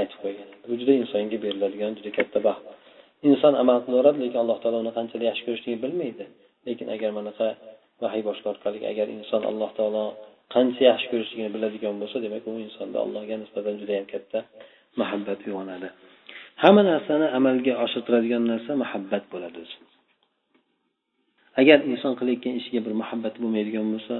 aytib 0.00 0.18
qo'ygan. 0.24 0.48
Bu 0.68 0.74
juda 0.80 0.92
insonga 1.02 1.38
beriladigan 1.44 1.92
juda 1.98 2.10
katta 2.18 2.38
baxt. 2.48 2.64
Inson 3.28 3.54
amal 3.62 3.78
qilaveradi 3.86 4.18
lekin 4.24 4.38
alloh 4.44 4.58
taolo 4.62 4.76
uni 4.84 4.92
qanchalik 4.98 5.26
yaxshi 5.30 5.44
ko'rishligini 5.48 5.80
bilmaydi. 5.84 6.24
Lekin 6.68 6.86
agar 6.94 7.10
manaqa 7.18 7.48
vahiy 8.02 8.22
boshqa 8.28 8.46
orqali 8.54 8.78
agar 8.92 9.06
inson 9.18 9.42
alloh 9.50 9.70
taolo 9.78 10.04
qancha 10.54 10.82
yaxshi 10.90 11.06
ko'rishligini 11.12 11.50
biladigan 11.56 11.94
bo'lsa 12.02 12.16
demak 12.24 12.44
u 12.50 12.52
insonda 12.66 12.98
allohga 13.04 13.34
nisbatan 13.42 13.74
judayam 13.80 14.06
katta 14.12 14.38
muhabbat 15.00 15.38
uyg'onadi. 15.46 15.88
Hamma 16.62 16.82
narsani 16.92 17.26
amalga 17.38 17.72
oshirtiradigan 17.84 18.42
narsa 18.52 18.72
muhabbat 18.82 19.24
bo'ladi. 19.32 19.58
o'zi 19.64 19.93
agar 21.60 21.78
inson 21.92 22.12
qilayotgan 22.18 22.54
ishiga 22.60 22.80
bir 22.86 22.94
muhabbati 23.02 23.36
bo'lmaydigan 23.42 23.86
bo'lsa 23.94 24.16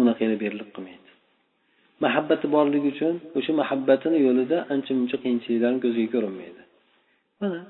unaqa 0.00 0.20
yana 0.24 0.36
berilib 0.44 0.70
qilmaydi 0.76 1.08
muhabbati 2.04 2.46
borligi 2.54 2.88
uchun 2.94 3.14
o'sha 3.38 3.52
muhabbatini 3.60 4.18
yo'lida 4.26 4.56
ancha 4.74 4.92
muncha 4.98 5.16
qiyinchiliklarni 5.22 5.80
ko'ziga 5.84 6.08
ko'rinmaydi. 6.14 6.62
Mana 7.42 7.60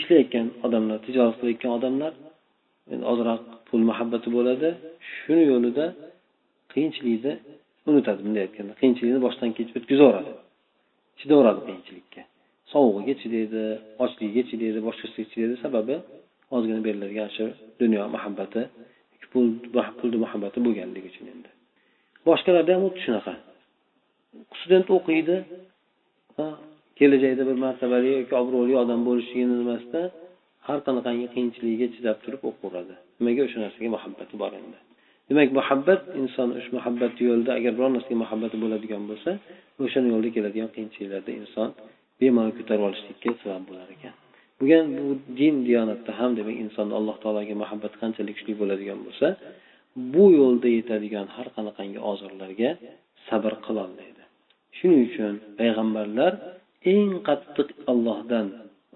ishlayotgan 0.00 0.46
odamlar 0.66 0.98
tijorat 1.06 1.34
qilayotgan 1.40 1.72
odamlar 1.78 2.12
ozroq 3.12 3.42
pul 3.68 3.82
muhabbati 3.90 4.28
bo'ladi. 4.36 4.68
Shuni 5.14 5.44
yo'lida 5.52 5.84
qiyinchilikni 6.72 7.32
unutadi. 7.90 8.20
Bunday 8.26 8.42
aytganda 8.46 8.72
qiyinchilikni 8.80 9.20
boshdan 9.26 9.50
kechib 9.56 9.74
o'tkazaveradi 9.80 10.32
chidaveradi 11.20 11.60
qiyinchilikka. 11.66 12.22
Sovug'iga 12.72 13.14
chidaydi 13.22 13.62
ochligiga 14.04 14.42
chidaydi 14.50 14.78
boshqasiga 14.86 15.26
chidaydi 15.32 15.56
sababi 15.64 15.96
ozgina 16.54 16.80
beriladigan 16.86 17.28
shu 17.36 17.44
dunyo 17.80 18.02
muhabbati 18.14 18.62
pul 19.32 19.46
pulni 19.98 20.18
muhabbati 20.24 20.58
bo'lganligi 20.66 21.08
uchun 21.12 21.26
endi. 21.34 21.50
Boshqalarda 22.28 22.70
ham 22.74 22.82
xuddi 22.86 23.00
shunaqa. 23.06 23.34
Student 24.60 24.88
o'qiydi 24.96 25.36
kelajakda 26.98 27.42
bir 27.48 27.56
martabali 27.64 28.08
yoki 28.18 28.34
obro'li 28.42 28.74
odam 28.82 29.00
bo'lishligini 29.08 29.54
nimasida 29.62 30.02
har 30.68 30.78
qanaqangi 30.86 31.26
qiyinchiligiga 31.34 31.86
chidab 31.94 32.16
turib 32.24 32.42
o'qiveradi 32.50 32.94
nimaga 33.18 33.40
o'sha 33.46 33.58
narsaga 33.64 33.88
muhabbati 33.96 34.34
bor 34.42 34.52
endi? 34.60 34.78
Demak 35.28 35.48
muhabbat 35.58 36.00
inson 36.20 36.48
o'sha 36.58 36.70
muhabbat 36.78 37.14
yo'lida 37.28 37.50
agar 37.58 37.72
biror 37.76 37.90
narsaga 37.96 38.16
muhabbati 38.24 38.56
bo'ladigan 38.62 39.02
bo'lsa 39.10 39.30
o'sha 39.84 39.98
yo'lda 40.12 40.28
keladigan 40.36 40.68
qiyinchiliklarda 40.74 41.32
inson 41.42 41.68
bemalol 42.20 42.52
ko'tarib 42.58 42.84
olishlikka 42.88 43.30
sabab 43.42 43.62
bo'lar 43.68 43.88
ekan. 43.96 44.14
Bugan 44.60 44.84
bu 44.96 45.06
din 45.40 45.54
diyonatda 45.68 46.12
ham 46.20 46.30
demak 46.38 46.56
insonni 46.64 46.94
alloh 47.00 47.16
taologa 47.22 47.54
muhabbati 47.62 47.96
qanchalik 48.02 48.34
kuchli 48.38 48.52
bo'ladigan 48.60 48.98
bo'lsa 49.06 49.28
bu 50.14 50.24
yo'lda 50.40 50.68
yetadigan 50.78 51.26
har 51.36 51.48
qanaqangi 51.56 52.00
ozorlarga 52.10 52.70
sabr 53.28 53.52
qilolmaydi 53.66 54.22
shuning 54.78 55.02
uchun 55.08 55.34
payg'ambarlar 55.58 56.32
eng 56.94 57.10
qattiq 57.28 57.68
allohdan 57.92 58.46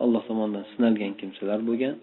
alloh 0.05 0.23
tomonidan 0.29 0.65
sinalgan 0.73 1.13
kimsalar 1.21 1.61
bo'lgan 1.69 1.95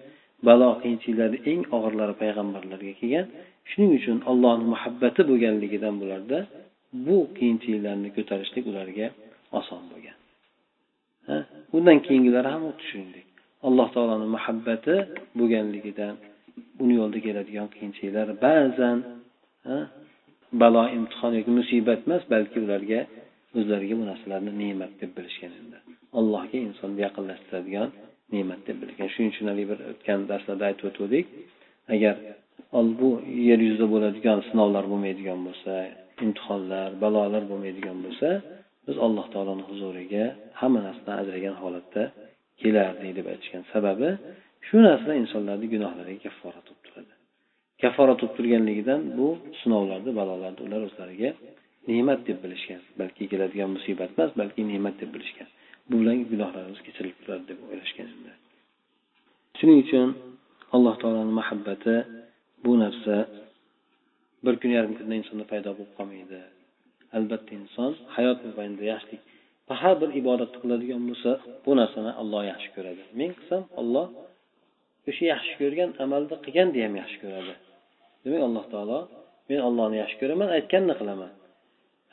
balo 0.48 0.70
qiyinchiliklarni 0.82 1.40
eng 1.52 1.62
og'irlari 1.76 2.16
payg'ambarlarga 2.24 2.94
kelgan. 3.02 3.26
Shuning 3.70 3.92
uchun 4.00 4.18
allohni 4.32 4.66
muhabbati 4.74 5.22
bo'lganligidan 5.30 5.96
bularda 6.02 6.40
bu 7.06 7.18
qiyinchiliklarni 7.38 8.10
ko'tarishlik 8.18 8.64
ularga 8.72 9.08
oson 9.60 9.84
bo'lgan. 9.92 10.16
Undan 11.78 11.98
keyingilari 12.06 12.50
ham 12.54 12.62
xuddi 12.70 12.84
shuningdek 12.90 13.28
alloh 13.68 13.88
taoloni 13.96 14.28
muhabbati 14.36 14.96
bo'lganligidan 15.40 16.14
uni 16.82 16.94
yo'lida 17.00 17.20
keladigan 17.28 17.68
qiyinchiliklar 17.74 18.28
ba'zan 18.46 18.98
balo 20.62 20.84
imtihon 20.98 21.32
yoki 21.40 21.52
musibat 21.60 22.00
emas 22.08 22.24
balki 22.34 22.58
ularga 22.66 23.02
o'zlariga 23.58 23.96
bu 24.00 24.04
narsalarni 24.12 24.52
ne'mat 24.62 24.92
deb 25.02 25.12
bilishgan 25.18 25.52
endi. 25.62 25.78
Allohga 26.20 26.58
insonni 26.68 27.00
yaqinlashtiradigan 27.08 27.90
ne'mat 28.34 28.62
deb 28.68 28.78
bilgan. 28.82 29.08
Shuning 29.14 29.32
uchun 29.34 29.46
haligi 29.52 29.68
bir 29.72 29.80
o'tgan 29.92 30.20
darslarda 30.32 30.64
aytib 30.70 30.86
o'tgandik 30.90 31.26
agar 31.96 32.16
bu 33.02 33.10
yer 33.50 33.60
yuzida 33.68 33.88
bo'ladigan 33.94 34.40
sinovlar 34.50 34.84
bo'lmaydigan 34.92 35.40
bo'lsa 35.48 35.74
imtihonlar 36.26 36.90
balolar 37.04 37.44
bo'lmaydigan 37.52 37.98
bo'lsa 38.06 38.30
biz 38.88 38.98
alloh 39.06 39.26
taoloni 39.34 39.64
huzuriga 39.70 40.26
hamma 40.60 40.80
narsadan 40.88 41.16
ajragan 41.24 41.56
holatda 41.62 42.04
kelardik 42.62 43.12
deb 43.18 43.26
aytishgan 43.34 43.64
sababi 43.74 44.10
shu 44.68 44.78
narsa 44.88 45.12
insonlarni 45.22 45.68
gunohlariga 45.74 46.22
kafforat 46.26 46.66
bo'lib 46.68 46.82
turadi. 46.88 47.14
Kafforat 47.82 48.18
bo'lib 48.22 48.36
turganligidan 48.38 49.02
bu 49.18 49.28
sinovlarni 49.62 50.12
balolarni 50.20 50.62
ular 50.68 50.82
o'zlariga 50.88 51.30
ne'mat 51.90 52.20
deb 52.30 52.38
bilishgan 52.44 52.82
balki 53.00 53.24
keladigan 53.32 53.70
musibat 53.78 54.10
emas 54.16 54.32
balki 54.42 54.62
ne'mat 54.72 54.96
deb 55.02 55.10
bilishgan. 55.16 55.50
Bu 55.90 55.96
bilan 56.02 56.18
gunohlarimiz 56.32 56.80
kechirilib 56.88 57.18
turadi 57.24 57.46
deb 57.52 57.60
o'ylashgan 57.68 58.10
shuning 59.62 59.80
uchun 59.86 60.08
alloh 60.76 60.96
taoloni 61.02 61.34
muhabbati 61.40 61.96
bu 62.64 62.72
narsa 62.84 63.16
bir 64.44 64.56
kun 64.62 64.72
yarim 64.78 64.94
kunda 64.98 65.14
insonda 65.22 65.46
paydo 65.52 65.70
bo'lib 65.78 65.94
qolmaydi. 65.98 66.40
Albatta 67.18 67.52
inson 67.60 67.92
hayot 68.16 68.40
mobaynida 68.48 68.86
yaxshilik 68.94 69.22
har 69.82 69.96
bir 70.02 70.10
ibodatni 70.22 70.58
qiladigan 70.64 71.02
bo'lsa 71.10 71.32
bu 71.66 71.72
narsani 71.80 72.12
olloh 72.22 72.44
yaxshi 72.52 72.70
ko'radi. 72.76 73.04
Men 73.20 73.30
qilsam 73.38 73.64
olloh 73.82 74.08
o'sha 75.10 75.24
yaxshi 75.34 75.54
ko'rgan 75.62 75.90
amalni 76.04 76.36
qilganda 76.46 76.80
ham 76.86 76.94
yaxshi 77.02 77.18
ko'radi. 77.24 77.54
Demak 78.24 78.42
alloh 78.48 78.66
taolo 78.74 79.00
men 79.50 79.60
ollohni 79.68 79.98
yaxshi 80.04 80.18
ko'raman 80.22 80.50
aytganini 80.58 80.96
qilaman. 81.00 81.32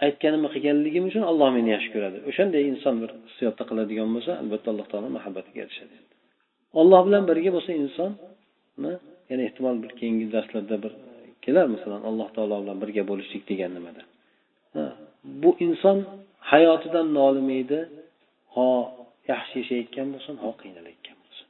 Aytganimni 0.06 0.48
qilganligim 0.54 1.04
uchun 1.10 1.24
olloh 1.30 1.48
meni 1.56 1.70
yaxshi 1.76 1.90
ko'radi. 1.94 2.18
O'shanday 2.30 2.62
inson 2.72 2.94
bir 3.02 3.10
hissiyotda 3.28 3.64
qiladigan 3.70 4.08
bo'lsa 4.14 4.32
albatta 4.42 4.68
alloh 4.72 4.86
taolo 4.92 5.08
muhabbatiga 5.16 5.60
erishadi. 5.66 5.96
Olloh 6.80 7.00
bilan 7.06 7.22
birga 7.30 7.50
bo'lsa 7.56 7.70
inson 7.82 8.10
yana 9.30 9.42
ehtimol 9.48 9.76
bir 9.82 9.92
keyingi 9.98 10.26
darslarda 10.34 10.76
bir 10.84 10.92
kelar 11.44 11.66
masalan 11.74 12.02
alloh 12.08 12.28
taolo 12.36 12.56
bilan 12.62 12.78
birga 12.82 13.02
bo'lishlik 13.10 13.42
degan 13.50 13.72
nimada. 13.78 14.02
Bu 15.42 15.50
inson 15.66 15.98
hayotidan 16.50 17.06
nolimaydi 17.18 17.78
ho 18.54 18.68
yaxshi 19.32 19.54
yashayotgan 19.62 20.06
bo'lsin 20.14 20.34
ho 20.42 20.50
qiynalayotgan 20.60 21.16
bo'lsin. 21.22 21.46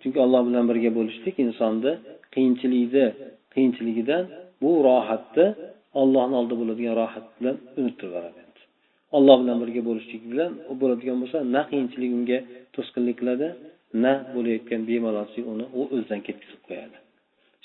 Chunki 0.00 0.18
alloh 0.24 0.42
bilan 0.48 0.64
birga 0.70 0.90
bo'lishlik 0.98 1.36
insonni 1.46 1.92
qiyinchilikni 2.34 3.06
qiyinchiligidan 3.54 4.24
bu 4.62 4.70
rohatni 4.88 5.46
ollohni 6.00 6.34
oldida 6.40 6.56
bo'ladigan 6.60 6.94
rohat 7.02 7.26
bilan 7.36 7.56
unuttirib 7.78 8.12
yuboradi. 8.12 8.40
Olloh 9.16 9.36
bilan 9.42 9.56
birga 9.62 9.82
bo'lishlik 9.88 10.22
bilan 10.32 10.52
u 10.70 10.72
bo'ladigan 10.80 11.16
bo'lsa 11.22 11.38
na 11.54 11.62
qiyinchilik 11.70 12.10
unga 12.18 12.38
to'sqinlik 12.74 13.16
qiladi 13.20 13.48
na 14.04 14.12
bo'layotgan 14.34 14.80
bemalolchilik 14.90 15.46
uni 15.52 15.64
u 15.78 15.80
o'zidan 15.94 16.20
ketkazib 16.26 16.62
qo'yadi. 16.68 16.96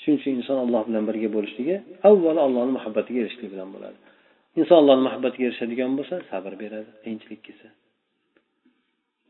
Shuning 0.02 0.18
uchun 0.20 0.32
inson 0.40 0.58
alloh 0.64 0.82
bilan 0.88 1.04
birga 1.08 1.28
bo'lishligi 1.36 1.76
avvalo 2.08 2.40
allohni 2.46 2.72
muhabbatiga 2.78 3.18
erishishlik 3.22 3.50
bilan 3.54 3.68
bo'ladi. 3.74 3.98
Inson 4.60 4.76
allohni 4.82 5.02
muhabbatiga 5.08 5.44
erishadigan 5.48 5.92
bo'lsa 5.98 6.14
sabr 6.30 6.52
beradi 6.62 6.90
qiyinchilik 7.04 7.40
kelsa. 7.46 7.68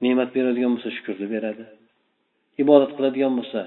Ne'mat 0.05 0.31
beradigan 0.37 0.73
bo'lsa 0.75 0.89
shukurni 0.97 1.27
beradi. 1.35 1.65
Ibodat 2.63 2.91
qiladigan 2.97 3.33
bo'lsa 3.39 3.61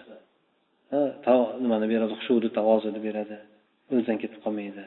nimani 1.63 1.88
beradi 1.94 2.13
hushudi 2.20 2.50
tavozini 2.58 3.00
beradi. 3.08 3.38
O'zidan 3.91 4.18
ketib 4.24 4.39
qolmaydi. 4.46 4.86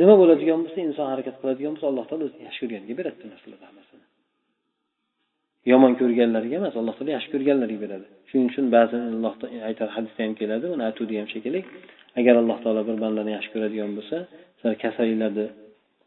Nima 0.00 0.14
bo'ladigan 0.20 0.58
bo'lsa 0.64 0.78
inson 0.88 1.06
harakat 1.12 1.36
qiladigan 1.40 1.72
bo'lsa 1.74 1.86
alloh 1.90 2.04
taolo 2.10 2.24
o'zini 2.28 2.42
yaxshi 2.48 2.60
ko'rganiga 2.62 2.94
beradi 3.00 3.22
narsalarni 3.32 3.66
hammasini. 3.70 4.04
Yomon 5.70 5.92
ko'rganlarga 6.00 6.54
emas 6.60 6.74
alloh 6.80 6.94
taolo 6.98 7.10
yaxshi 7.16 7.30
ko'rganlarga 7.34 7.78
beradi. 7.84 8.08
Shuning 8.28 8.46
uchun 8.50 8.66
ba'zan 8.76 9.02
alloh 9.14 9.32
aytadi 9.68 9.90
hadisda 9.96 10.20
ham 10.26 10.32
keladi 10.40 10.66
uni 10.74 10.82
aytuvdi 10.88 11.14
ham 11.20 11.28
shekilli. 11.34 11.60
Agar 12.18 12.34
alloh 12.42 12.58
taolo 12.64 12.82
bir 12.88 12.96
bandani 13.04 13.30
yaxshi 13.36 13.50
ko'radigan 13.54 13.90
bo'lsa 13.98 14.16
sizlar 14.56 14.74
kasalliklarni 14.84 15.46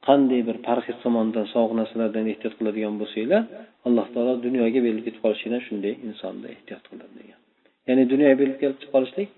qanday 0.08 0.42
bir 0.48 0.58
parhez 0.68 0.98
tomonidan 1.04 1.46
sovuq 1.54 1.72
narsalardan 1.80 2.26
ehtiyot 2.34 2.54
qiladigan 2.60 2.96
bo'lsanglar 3.02 3.42
alloh 3.88 4.08
taolo 4.14 4.34
dunyoga 4.46 4.80
berilib 4.86 5.04
ketib 5.08 5.22
qolishlikdan 5.26 5.62
shunday 5.68 5.94
insonni 6.08 6.48
ehtiyot 6.56 6.84
qiladi 6.92 7.14
degan. 7.22 7.40
Ya'ni 7.88 8.04
dunyoga 8.14 8.36
berilib 8.42 8.60
ketib 8.64 8.90
qolishlik 8.96 9.30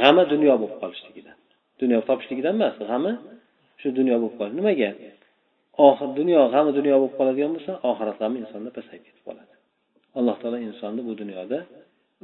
g'ami 0.00 0.22
dunyo 0.32 0.54
bo'lib 0.62 0.76
qolishligidan. 0.82 1.36
Dunyo 1.82 1.98
topishligidan 2.08 2.54
emas 2.58 2.74
g'ami 2.90 3.12
shu 3.80 3.88
dunyo 3.98 4.16
bo'lib 4.22 4.36
qoladi 4.38 4.54
nimaga? 4.60 4.90
Oxir 5.88 6.08
dunyo 6.20 6.40
g'ami 6.54 6.70
dunyo 6.78 6.94
bo'lib 7.02 7.14
qoladigan 7.18 7.50
bo'lsa 7.56 7.72
oxirat 7.90 8.16
g'ami 8.22 8.36
insonda 8.44 8.70
pasayib 8.78 9.02
ketib 9.06 9.22
qoladi. 9.28 9.52
Alloh 10.18 10.36
taolo 10.42 10.58
insonni 10.68 11.02
bu 11.08 11.12
dunyoda 11.22 11.58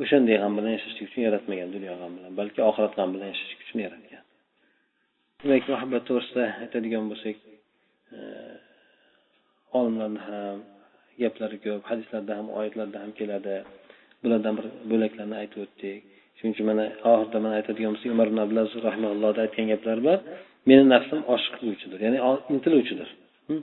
o'shanday 0.03 0.37
g'am 0.43 0.53
bilan 0.59 0.73
yashashlik 0.77 1.07
uchun 1.09 1.23
yaratmagan 1.29 1.69
dunyo 1.77 1.93
g'am 2.01 2.13
bilan 2.17 2.33
balki 2.41 2.61
oxirat 2.69 2.93
g'am 2.99 3.11
bilan 3.15 3.29
yashashlik 3.33 3.61
uchun 3.65 3.79
yaratgan. 3.87 4.23
Demak 5.43 5.65
muhabbat 5.73 6.03
to'g'risida 6.09 6.45
aytadigan 6.63 7.05
bo'lsak 7.11 7.37
e, 8.17 8.19
olimlarni 9.79 10.21
ham 10.29 10.59
gaplari 11.23 11.59
ko'p 11.65 11.83
hadislarda 11.91 12.33
ham 12.39 12.47
oyatlarda 12.59 12.99
ham 13.03 13.13
keladi. 13.21 13.57
Bulardan 14.23 14.55
bir 14.59 14.67
bo'laklarni 14.91 15.37
aytib 15.43 15.61
o'tdik. 15.65 16.01
Shuning 16.37 16.53
uchun 16.55 16.67
mana 16.71 16.85
oxirida 17.13 17.39
mana 17.45 17.55
aytadigan 17.61 17.91
bo'lsak 17.95 18.11
umar 18.17 18.27
ibn 18.31 18.41
abdulaziz 18.45 18.77
rahmaullohni 18.89 19.41
aytgan 19.47 19.67
gaplari 19.73 20.03
bor. 20.09 20.19
Meni 20.69 20.83
nafsim 20.95 21.21
oshiq 21.35 21.55
qiluvchidir 21.61 21.99
ya'ni 22.07 22.19
intiluvchidir. 22.55 23.09
Hm? 23.49 23.63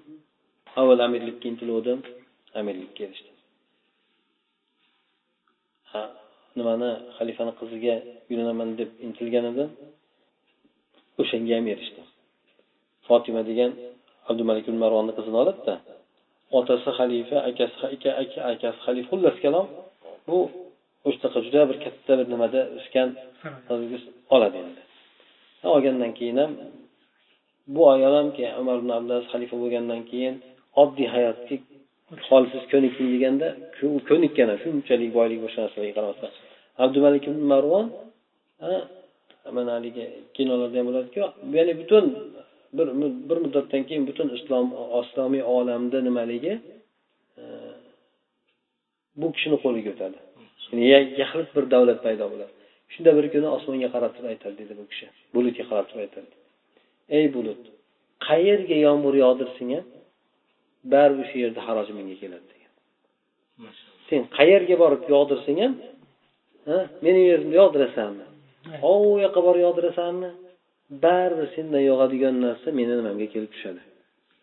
Avval 0.79 0.99
amirlikka 1.07 1.45
intiluvdim 1.51 1.99
amirlikka 2.59 3.01
erishdim. 3.07 3.35
Ha 5.91 6.01
nimani 6.59 6.91
xalifani 7.17 7.53
qiziga 7.59 7.95
uylanaman 8.29 8.69
deb 8.79 8.89
intilgan 9.05 9.45
edi 9.51 9.65
o'shanga 11.21 11.53
ham 11.57 11.67
erishdi. 11.73 12.01
Fotima 13.07 13.41
degan 13.49 13.71
abdumalik 14.29 14.65
ibn 14.69 14.79
marvonni 14.83 15.13
qizini 15.17 15.37
oladida 15.43 15.75
otasi 16.59 16.89
xalifa 16.99 17.37
akasi 17.49 17.75
aka 17.93 18.09
aka 18.23 18.39
akasi 18.51 18.79
xalifa 18.85 19.07
xullas 19.11 19.37
kalom 19.43 19.65
bu 20.27 20.37
o'shanaqa 21.07 21.39
juda 21.45 21.61
bir 21.69 21.77
katta 21.85 22.11
bir 22.19 22.27
nimada 22.33 22.61
o'sgan 22.77 23.09
oladi 24.35 24.57
endi. 24.63 24.81
Olgandan 25.73 26.11
keyin 26.19 26.37
ham 26.41 26.51
bu 27.75 27.81
ayol 27.93 28.13
ham 28.19 28.29
keyin 28.35 28.53
umar 28.61 28.75
ibn 28.81 28.89
abdulaziz 28.97 29.27
xalifa 29.33 29.55
bo'lgandan 29.63 30.01
keyin 30.11 30.35
oddiy 30.81 31.07
hayotga 31.15 31.55
qolsiz 32.29 32.63
ko'nikding 32.73 33.09
deganda 33.15 33.47
ko'nikkan 34.09 34.49
shunchalik 34.63 35.09
boylik 35.17 35.39
boshqa 35.45 35.59
narsalarga 35.65 35.93
qaramasdan 35.97 36.31
abdumalik 36.83 37.23
ibn 37.29 37.41
marvon 37.53 37.85
mana 39.55 39.71
haligi 39.77 40.05
kinolarda 40.35 40.77
ham 40.79 40.87
bo'ladiki 40.89 41.19
ya'ni 41.57 41.73
butun 41.81 42.05
bir 42.77 42.87
bir 43.29 43.37
muddatdan 43.43 43.81
keyin 43.87 44.03
butun 44.09 44.27
islom 44.37 44.67
islomiy 45.03 45.43
olamda 45.57 45.97
nimaligi 46.07 46.53
bu 49.21 49.27
kishini 49.35 49.57
qo'liga 49.65 49.89
o'tadi. 49.95 50.17
Yaxlit 51.21 51.49
bir 51.55 51.63
davlat 51.73 51.99
paydo 52.05 52.25
bo'ladi. 52.33 52.53
Shunda 52.93 53.11
bir 53.17 53.25
kuni 53.33 53.47
osmonga 53.57 53.89
qarab 53.95 54.11
turib 54.15 54.29
aytadi 54.33 54.55
dedi 54.61 54.73
bu 54.79 54.85
kishi. 54.91 55.07
Bulutga 55.35 55.63
qarab 55.69 55.85
turib 55.89 56.01
aytadi. 56.05 56.29
Ey 57.17 57.25
bulut 57.35 57.61
qayerga 58.27 58.77
yomg'ir 58.87 59.15
yog'dirsang 59.23 59.71
ham 59.75 59.85
baribir 60.93 61.25
shu 61.31 61.37
yerda 61.43 61.61
haroj 61.67 61.87
menga 61.97 62.15
keladi 62.21 62.45
degan 62.51 62.71
sen 64.09 64.21
qayerga 64.37 64.75
borib 64.83 65.03
yog'dirsang 65.15 65.57
ham 65.63 65.73
meni 67.05 67.19
yerimda 67.29 67.55
yog'dirasanmi? 67.61 68.25
U 68.91 68.93
yoqqa 69.25 69.41
borib 69.47 69.61
yog'dirasanmi? 69.67 70.29
Baribir 71.05 71.47
sendan 71.55 71.83
yog'adigan 71.91 72.35
narsa 72.45 72.67
meni 72.79 72.93
nimamga 72.99 73.27
kelib 73.33 73.51
tushadi? 73.55 73.81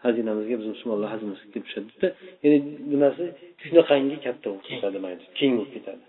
Xazinamizga 0.05 0.55
biz 0.61 0.67
musulmonlar 0.73 1.09
xazinasiga 1.15 1.51
kelib 1.55 1.67
tushadi 1.69 1.87
debdi 1.93 2.09
ya'ni 2.45 2.59
nimasi 2.93 3.25
shunaqangi 3.67 4.17
katta 4.27 4.47
bo'lib 4.51 4.65
ketadi 4.71 4.99
mayli 5.05 5.23
keng 5.39 5.53
bo'lib 5.59 5.73
ketadi. 5.77 6.03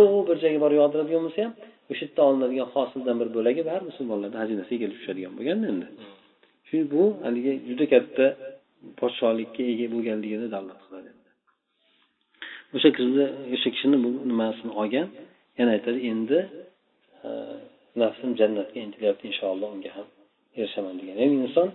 U 0.00 0.02
bir 0.28 0.36
joyga 0.42 0.58
borib 0.64 0.78
yog'diradigan 0.82 1.22
bo'lsa 1.26 1.40
ham 1.44 1.52
o'sha 1.92 2.02
yerda 2.06 2.20
olinadigan 2.28 2.68
hosildan 2.74 3.16
bir 3.20 3.28
bo'lagi 3.36 3.62
baribir 3.68 3.88
musulmonlarni 3.90 4.36
xazinasiga 4.42 4.78
kelib 4.82 4.96
tushadigan 5.00 5.32
bo'lganda 5.38 5.66
endi. 5.72 5.86
Shu 6.68 6.76
bu 6.92 7.02
haligi 7.24 7.52
juda 7.68 7.84
katta 7.94 8.26
podshohlikka 9.00 9.62
ega 9.72 9.86
bo'lganligini 9.94 10.48
dalolat 10.54 10.80
qiladi 10.86 11.10
o'sha 12.76 12.88
kishini 12.96 13.26
o'sha 13.54 13.68
kishini 13.74 13.96
bu 14.04 14.10
nimasini 14.30 14.72
olgan 14.80 15.08
yana 15.58 15.70
aytadi 15.76 15.98
endi 16.12 16.38
e, 17.26 17.30
nafsim 18.02 18.30
jannatga 18.40 18.78
intilyapti 18.86 19.24
inshaalloh 19.30 19.68
unga 19.76 19.90
ham 19.96 20.08
erishaman 20.60 20.94
degan. 21.00 21.14
Ya'ni 21.22 21.36
inson 21.46 21.68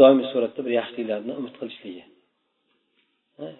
doimiy 0.00 0.26
suratda 0.32 0.60
bir 0.66 0.72
yaxshiliklarni 0.80 1.32
umid 1.40 1.54
qilishligi 1.60 2.04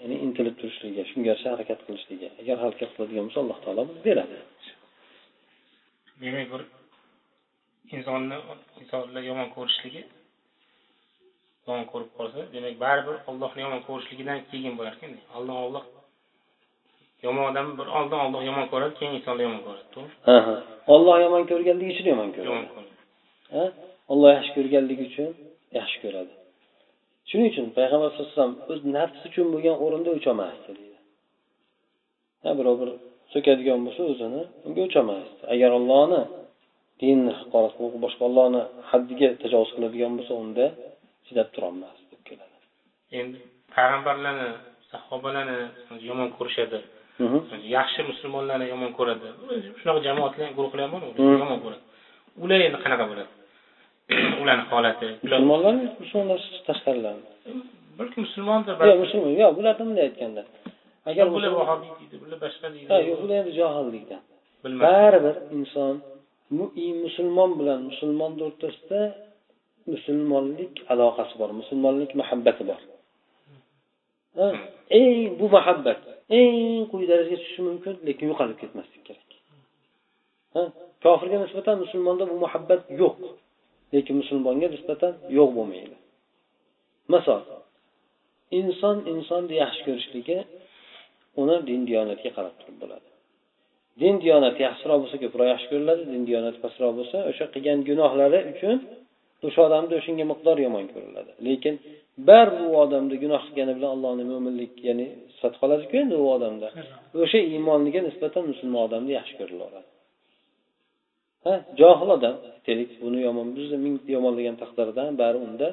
ya'ni 0.02 0.16
intilib 0.26 0.56
turishligi 0.60 1.02
shunga 1.10 1.26
yarasha 1.30 1.48
harakat 1.54 1.80
qilishligi 1.86 2.28
agar 2.40 2.56
harakat 2.64 2.90
qiladigan 2.94 3.24
bo'lsa 3.26 3.40
alloh 3.44 3.58
taolo 3.64 3.82
buni 3.90 4.00
beradi. 4.08 4.36
Demak 6.22 6.46
bir 6.52 6.62
insonni 7.96 8.36
insonlar 8.80 9.22
yomon 9.30 9.48
ko'rishligi 9.56 10.02
yomon 11.66 11.84
ko'rib 11.92 12.10
qolsa 12.18 12.38
demak 12.54 12.74
baribir 12.84 13.16
ollohni 13.30 13.60
yomon 13.66 13.80
ko'rishligidan 13.88 14.38
keyin 14.50 14.74
bo'larkan. 14.78 15.10
Oldin 15.36 15.56
olloh 15.64 15.84
yomon 17.24 17.44
odam 17.50 17.66
bir 17.78 17.86
oldin 17.98 18.18
olloh 18.26 18.42
yomon 18.50 18.66
ko'radi 18.72 18.94
keyin 18.98 19.12
insonni 19.18 19.42
yomon 19.46 19.60
ko'radi. 19.66 19.84
To'g'ri? 19.94 20.56
Olloh 20.94 21.16
yomon 21.24 21.42
ko'rganligi 21.50 21.90
uchun 21.94 22.06
yomon 22.12 22.30
ko'radi. 22.36 22.86
Olloh 24.12 24.30
yaxshi 24.36 24.52
ko'rganligi 24.56 25.04
uchun 25.10 25.30
yaxshi 25.78 25.96
ko'radi. 26.04 26.32
Shuning 27.28 27.46
uchun 27.52 27.66
payg'ambar 27.78 28.08
sallallohu 28.10 28.32
alayhi 28.32 28.40
vasallam 28.40 28.56
o'z 28.72 28.80
nafsi 28.96 29.24
uchun 29.30 29.46
bo'lgan 29.54 29.76
o'rinda 29.84 30.10
o'cholmasdi 30.16 30.70
deydi. 30.78 30.98
Birov 32.58 32.76
bir 32.82 32.90
so'kadigan 33.32 33.80
bo'lsa 33.86 34.02
o'zini 34.12 34.42
unga 34.66 34.80
o'cholmasdi 34.86 35.42
agar 35.54 35.70
ollohni 35.78 36.22
dinni 37.02 37.32
haqorat 37.40 37.72
qilib 37.78 37.94
boshqa 38.04 38.22
ollohni 38.28 38.62
haddiga 38.90 39.28
tajovuz 39.42 39.70
qiladigan 39.76 40.12
bo'lsa 40.18 40.34
unda 40.44 40.66
chidab 41.26 41.48
turolmasdi 41.54 42.14
keladi. 42.28 42.56
Endi 43.20 43.38
payg'ambarlarni 43.74 44.48
sahobalarni 44.90 45.58
yomon 46.08 46.28
ko'rishadi. 46.38 46.80
Yaxshi 47.76 48.00
musulmonlarni 48.10 48.66
yomon 48.72 48.90
ko'radi. 48.98 49.28
Shunaqa 49.80 50.00
jamoatlar 50.08 50.52
guruhlar 50.58 50.86
bor 50.92 51.00
yomon 51.42 51.58
ko'radi. 51.64 51.82
Ular 52.44 52.60
endi 52.66 52.78
qanaqa 52.84 53.04
bo'ladi? 53.10 53.32
Ularni 54.42 54.64
holati 54.72 55.08
musulmonlarmi 55.24 55.84
musulmonlar 56.02 56.40
tashqarilarmi 56.68 57.26
balki 57.98 58.16
musulmondir 58.24 58.74
yo'q 58.88 58.98
musulmon 59.04 59.32
yo'q 59.42 59.52
bularni 59.58 59.82
bunday 59.88 60.04
aytganda. 60.08 60.42
Agar 61.10 61.26
bular 61.34 61.52
vahobiy 61.60 61.90
deydi 62.00 62.16
bular 62.22 62.38
boshqa 62.44 62.66
deydi. 62.74 62.88
Yo'q 63.10 63.18
bular 63.22 63.36
endi 63.42 63.52
johillikdan 63.60 64.22
baribir 64.64 65.36
inson 65.56 65.94
musulmon 67.04 67.50
bilan 67.60 67.80
musulmonni 67.90 68.42
o'rtasida 68.48 69.00
musulmonlik 69.92 70.74
aloqasi 70.92 71.34
bor 71.40 71.50
musulmonlik 71.60 72.10
muhabbati 72.20 72.62
bor. 72.70 72.80
Eng 74.98 75.18
bu 75.38 75.46
muhabbat 75.56 76.00
eng 76.38 76.82
quyi 76.90 77.06
darajaga 77.10 77.36
tushishi 77.40 77.62
mumkin 77.68 77.94
lekin 78.06 78.26
yo'qolib 78.30 78.56
ketmaslik 78.62 79.02
kerak. 79.08 79.30
Kofirga 81.04 81.38
nisbatan 81.44 81.76
musulmonda 81.84 82.24
bu 82.32 82.36
muhabbat 82.44 82.82
yo'q 83.00 83.16
lekin 83.94 84.14
musulmonga 84.22 84.68
nisbatan 84.74 85.12
yo'q 85.38 85.50
bo'lmaydi. 85.56 85.96
Misol 87.12 87.42
inson 88.60 88.96
insonni 89.12 89.54
yaxshi 89.62 89.82
ko'rishligi 89.86 90.38
uni 91.40 91.56
din 91.68 91.80
diyonatiga 91.88 92.30
qarab 92.36 92.54
turib 92.60 92.76
bo'ladi. 92.82 93.08
Din 94.02 94.14
diyonati 94.24 94.60
yaxshiroq 94.68 94.98
bo'lsa 95.02 95.16
ko'proq 95.22 95.46
yaxshi 95.52 95.66
ko'riladi 95.72 96.04
din 96.12 96.22
diyonati 96.28 96.58
pastroq 96.64 96.92
bo'lsa 96.98 97.18
o'sha 97.30 97.44
qilgan 97.54 97.78
gunohlari 97.88 98.40
uchun 98.52 98.76
o'sha 99.46 99.60
odamni 99.68 99.94
o'shanga 100.00 100.24
miqdor 100.32 100.56
yomon 100.66 100.84
ko'riladi 100.92 101.32
lekin 101.48 101.74
baribir 102.28 102.64
u 102.72 102.74
odamda 102.84 103.14
gunoh 103.24 103.42
qilgani 103.46 103.72
bilan 103.78 103.90
allohni 103.96 104.24
mo'minlik 104.32 104.72
ya'ni 104.88 105.06
sifati 105.34 105.56
qoladiku 105.62 105.94
endi 106.02 106.14
u 106.24 106.26
odamda. 106.36 106.68
O'sha 107.22 107.38
iymoniga 107.52 108.00
nisbatan 108.08 108.44
musulmon 108.50 108.80
odamni 108.88 109.12
yaxshi 109.18 109.34
ko'rilaveradi. 109.40 109.88
Ha 111.44 111.52
johil 111.80 112.10
odam 112.16 112.34
aytaylik 112.56 112.90
buni 113.04 113.18
yomon 113.26 113.48
bizni 113.56 113.78
ming 113.84 113.96
yomonlagan 114.14 114.56
taqdirda 114.62 115.02
bari 115.22 115.38
unda 115.46 115.68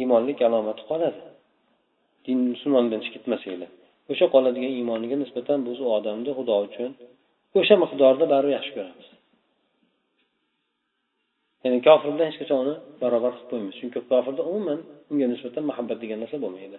iymonlik 0.00 0.38
alomati 0.46 0.82
qoladi. 0.90 1.20
Din 2.26 2.38
musulmondan 2.52 3.00
chiqib 3.04 3.22
ketmasanglar 3.24 3.70
o'sha 4.12 4.26
qoladigan 4.34 4.72
iymoniga 4.78 5.16
nisbatan 5.22 5.58
biz 5.68 5.78
u 5.84 5.86
odamni 5.98 6.30
xudo 6.38 6.56
uchun 6.66 6.90
o'sha 7.58 7.74
miqdorda 7.82 8.24
baribir 8.32 8.54
yaxshi 8.58 8.72
ko'ramiz 8.76 9.06
ya'ni 11.64 11.78
kofir 11.86 12.08
bilan 12.14 12.26
hech 12.30 12.38
qachon 12.42 12.58
uni 12.64 12.74
barobar 13.02 13.32
qilib 13.34 13.48
qo'ymaymiz. 13.50 13.76
Chunki 13.80 13.98
kofirda 14.10 14.42
umuman 14.50 14.78
unga 15.10 15.26
nisbatan 15.32 15.62
muhabbat 15.70 15.98
degan 16.02 16.18
narsa 16.22 16.36
bo'lmaydi. 16.44 16.78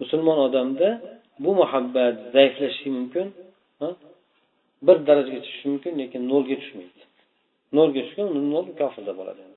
Musulmon 0.00 0.38
odamda 0.46 0.88
bu 1.44 1.50
muhabbat 1.60 2.14
zaiflashishi 2.34 2.88
mumkin 2.98 3.26
bir 4.86 4.96
darajaga 5.08 5.40
tushishi 5.44 5.66
mumkin 5.72 5.92
lekin 6.00 6.22
nolga 6.32 6.56
tushmaydi. 6.62 7.02
Nolga 7.76 8.00
tushgan 8.06 8.28
nol 8.54 8.66
kofirda 8.80 9.12
bo'ladi. 9.20 9.44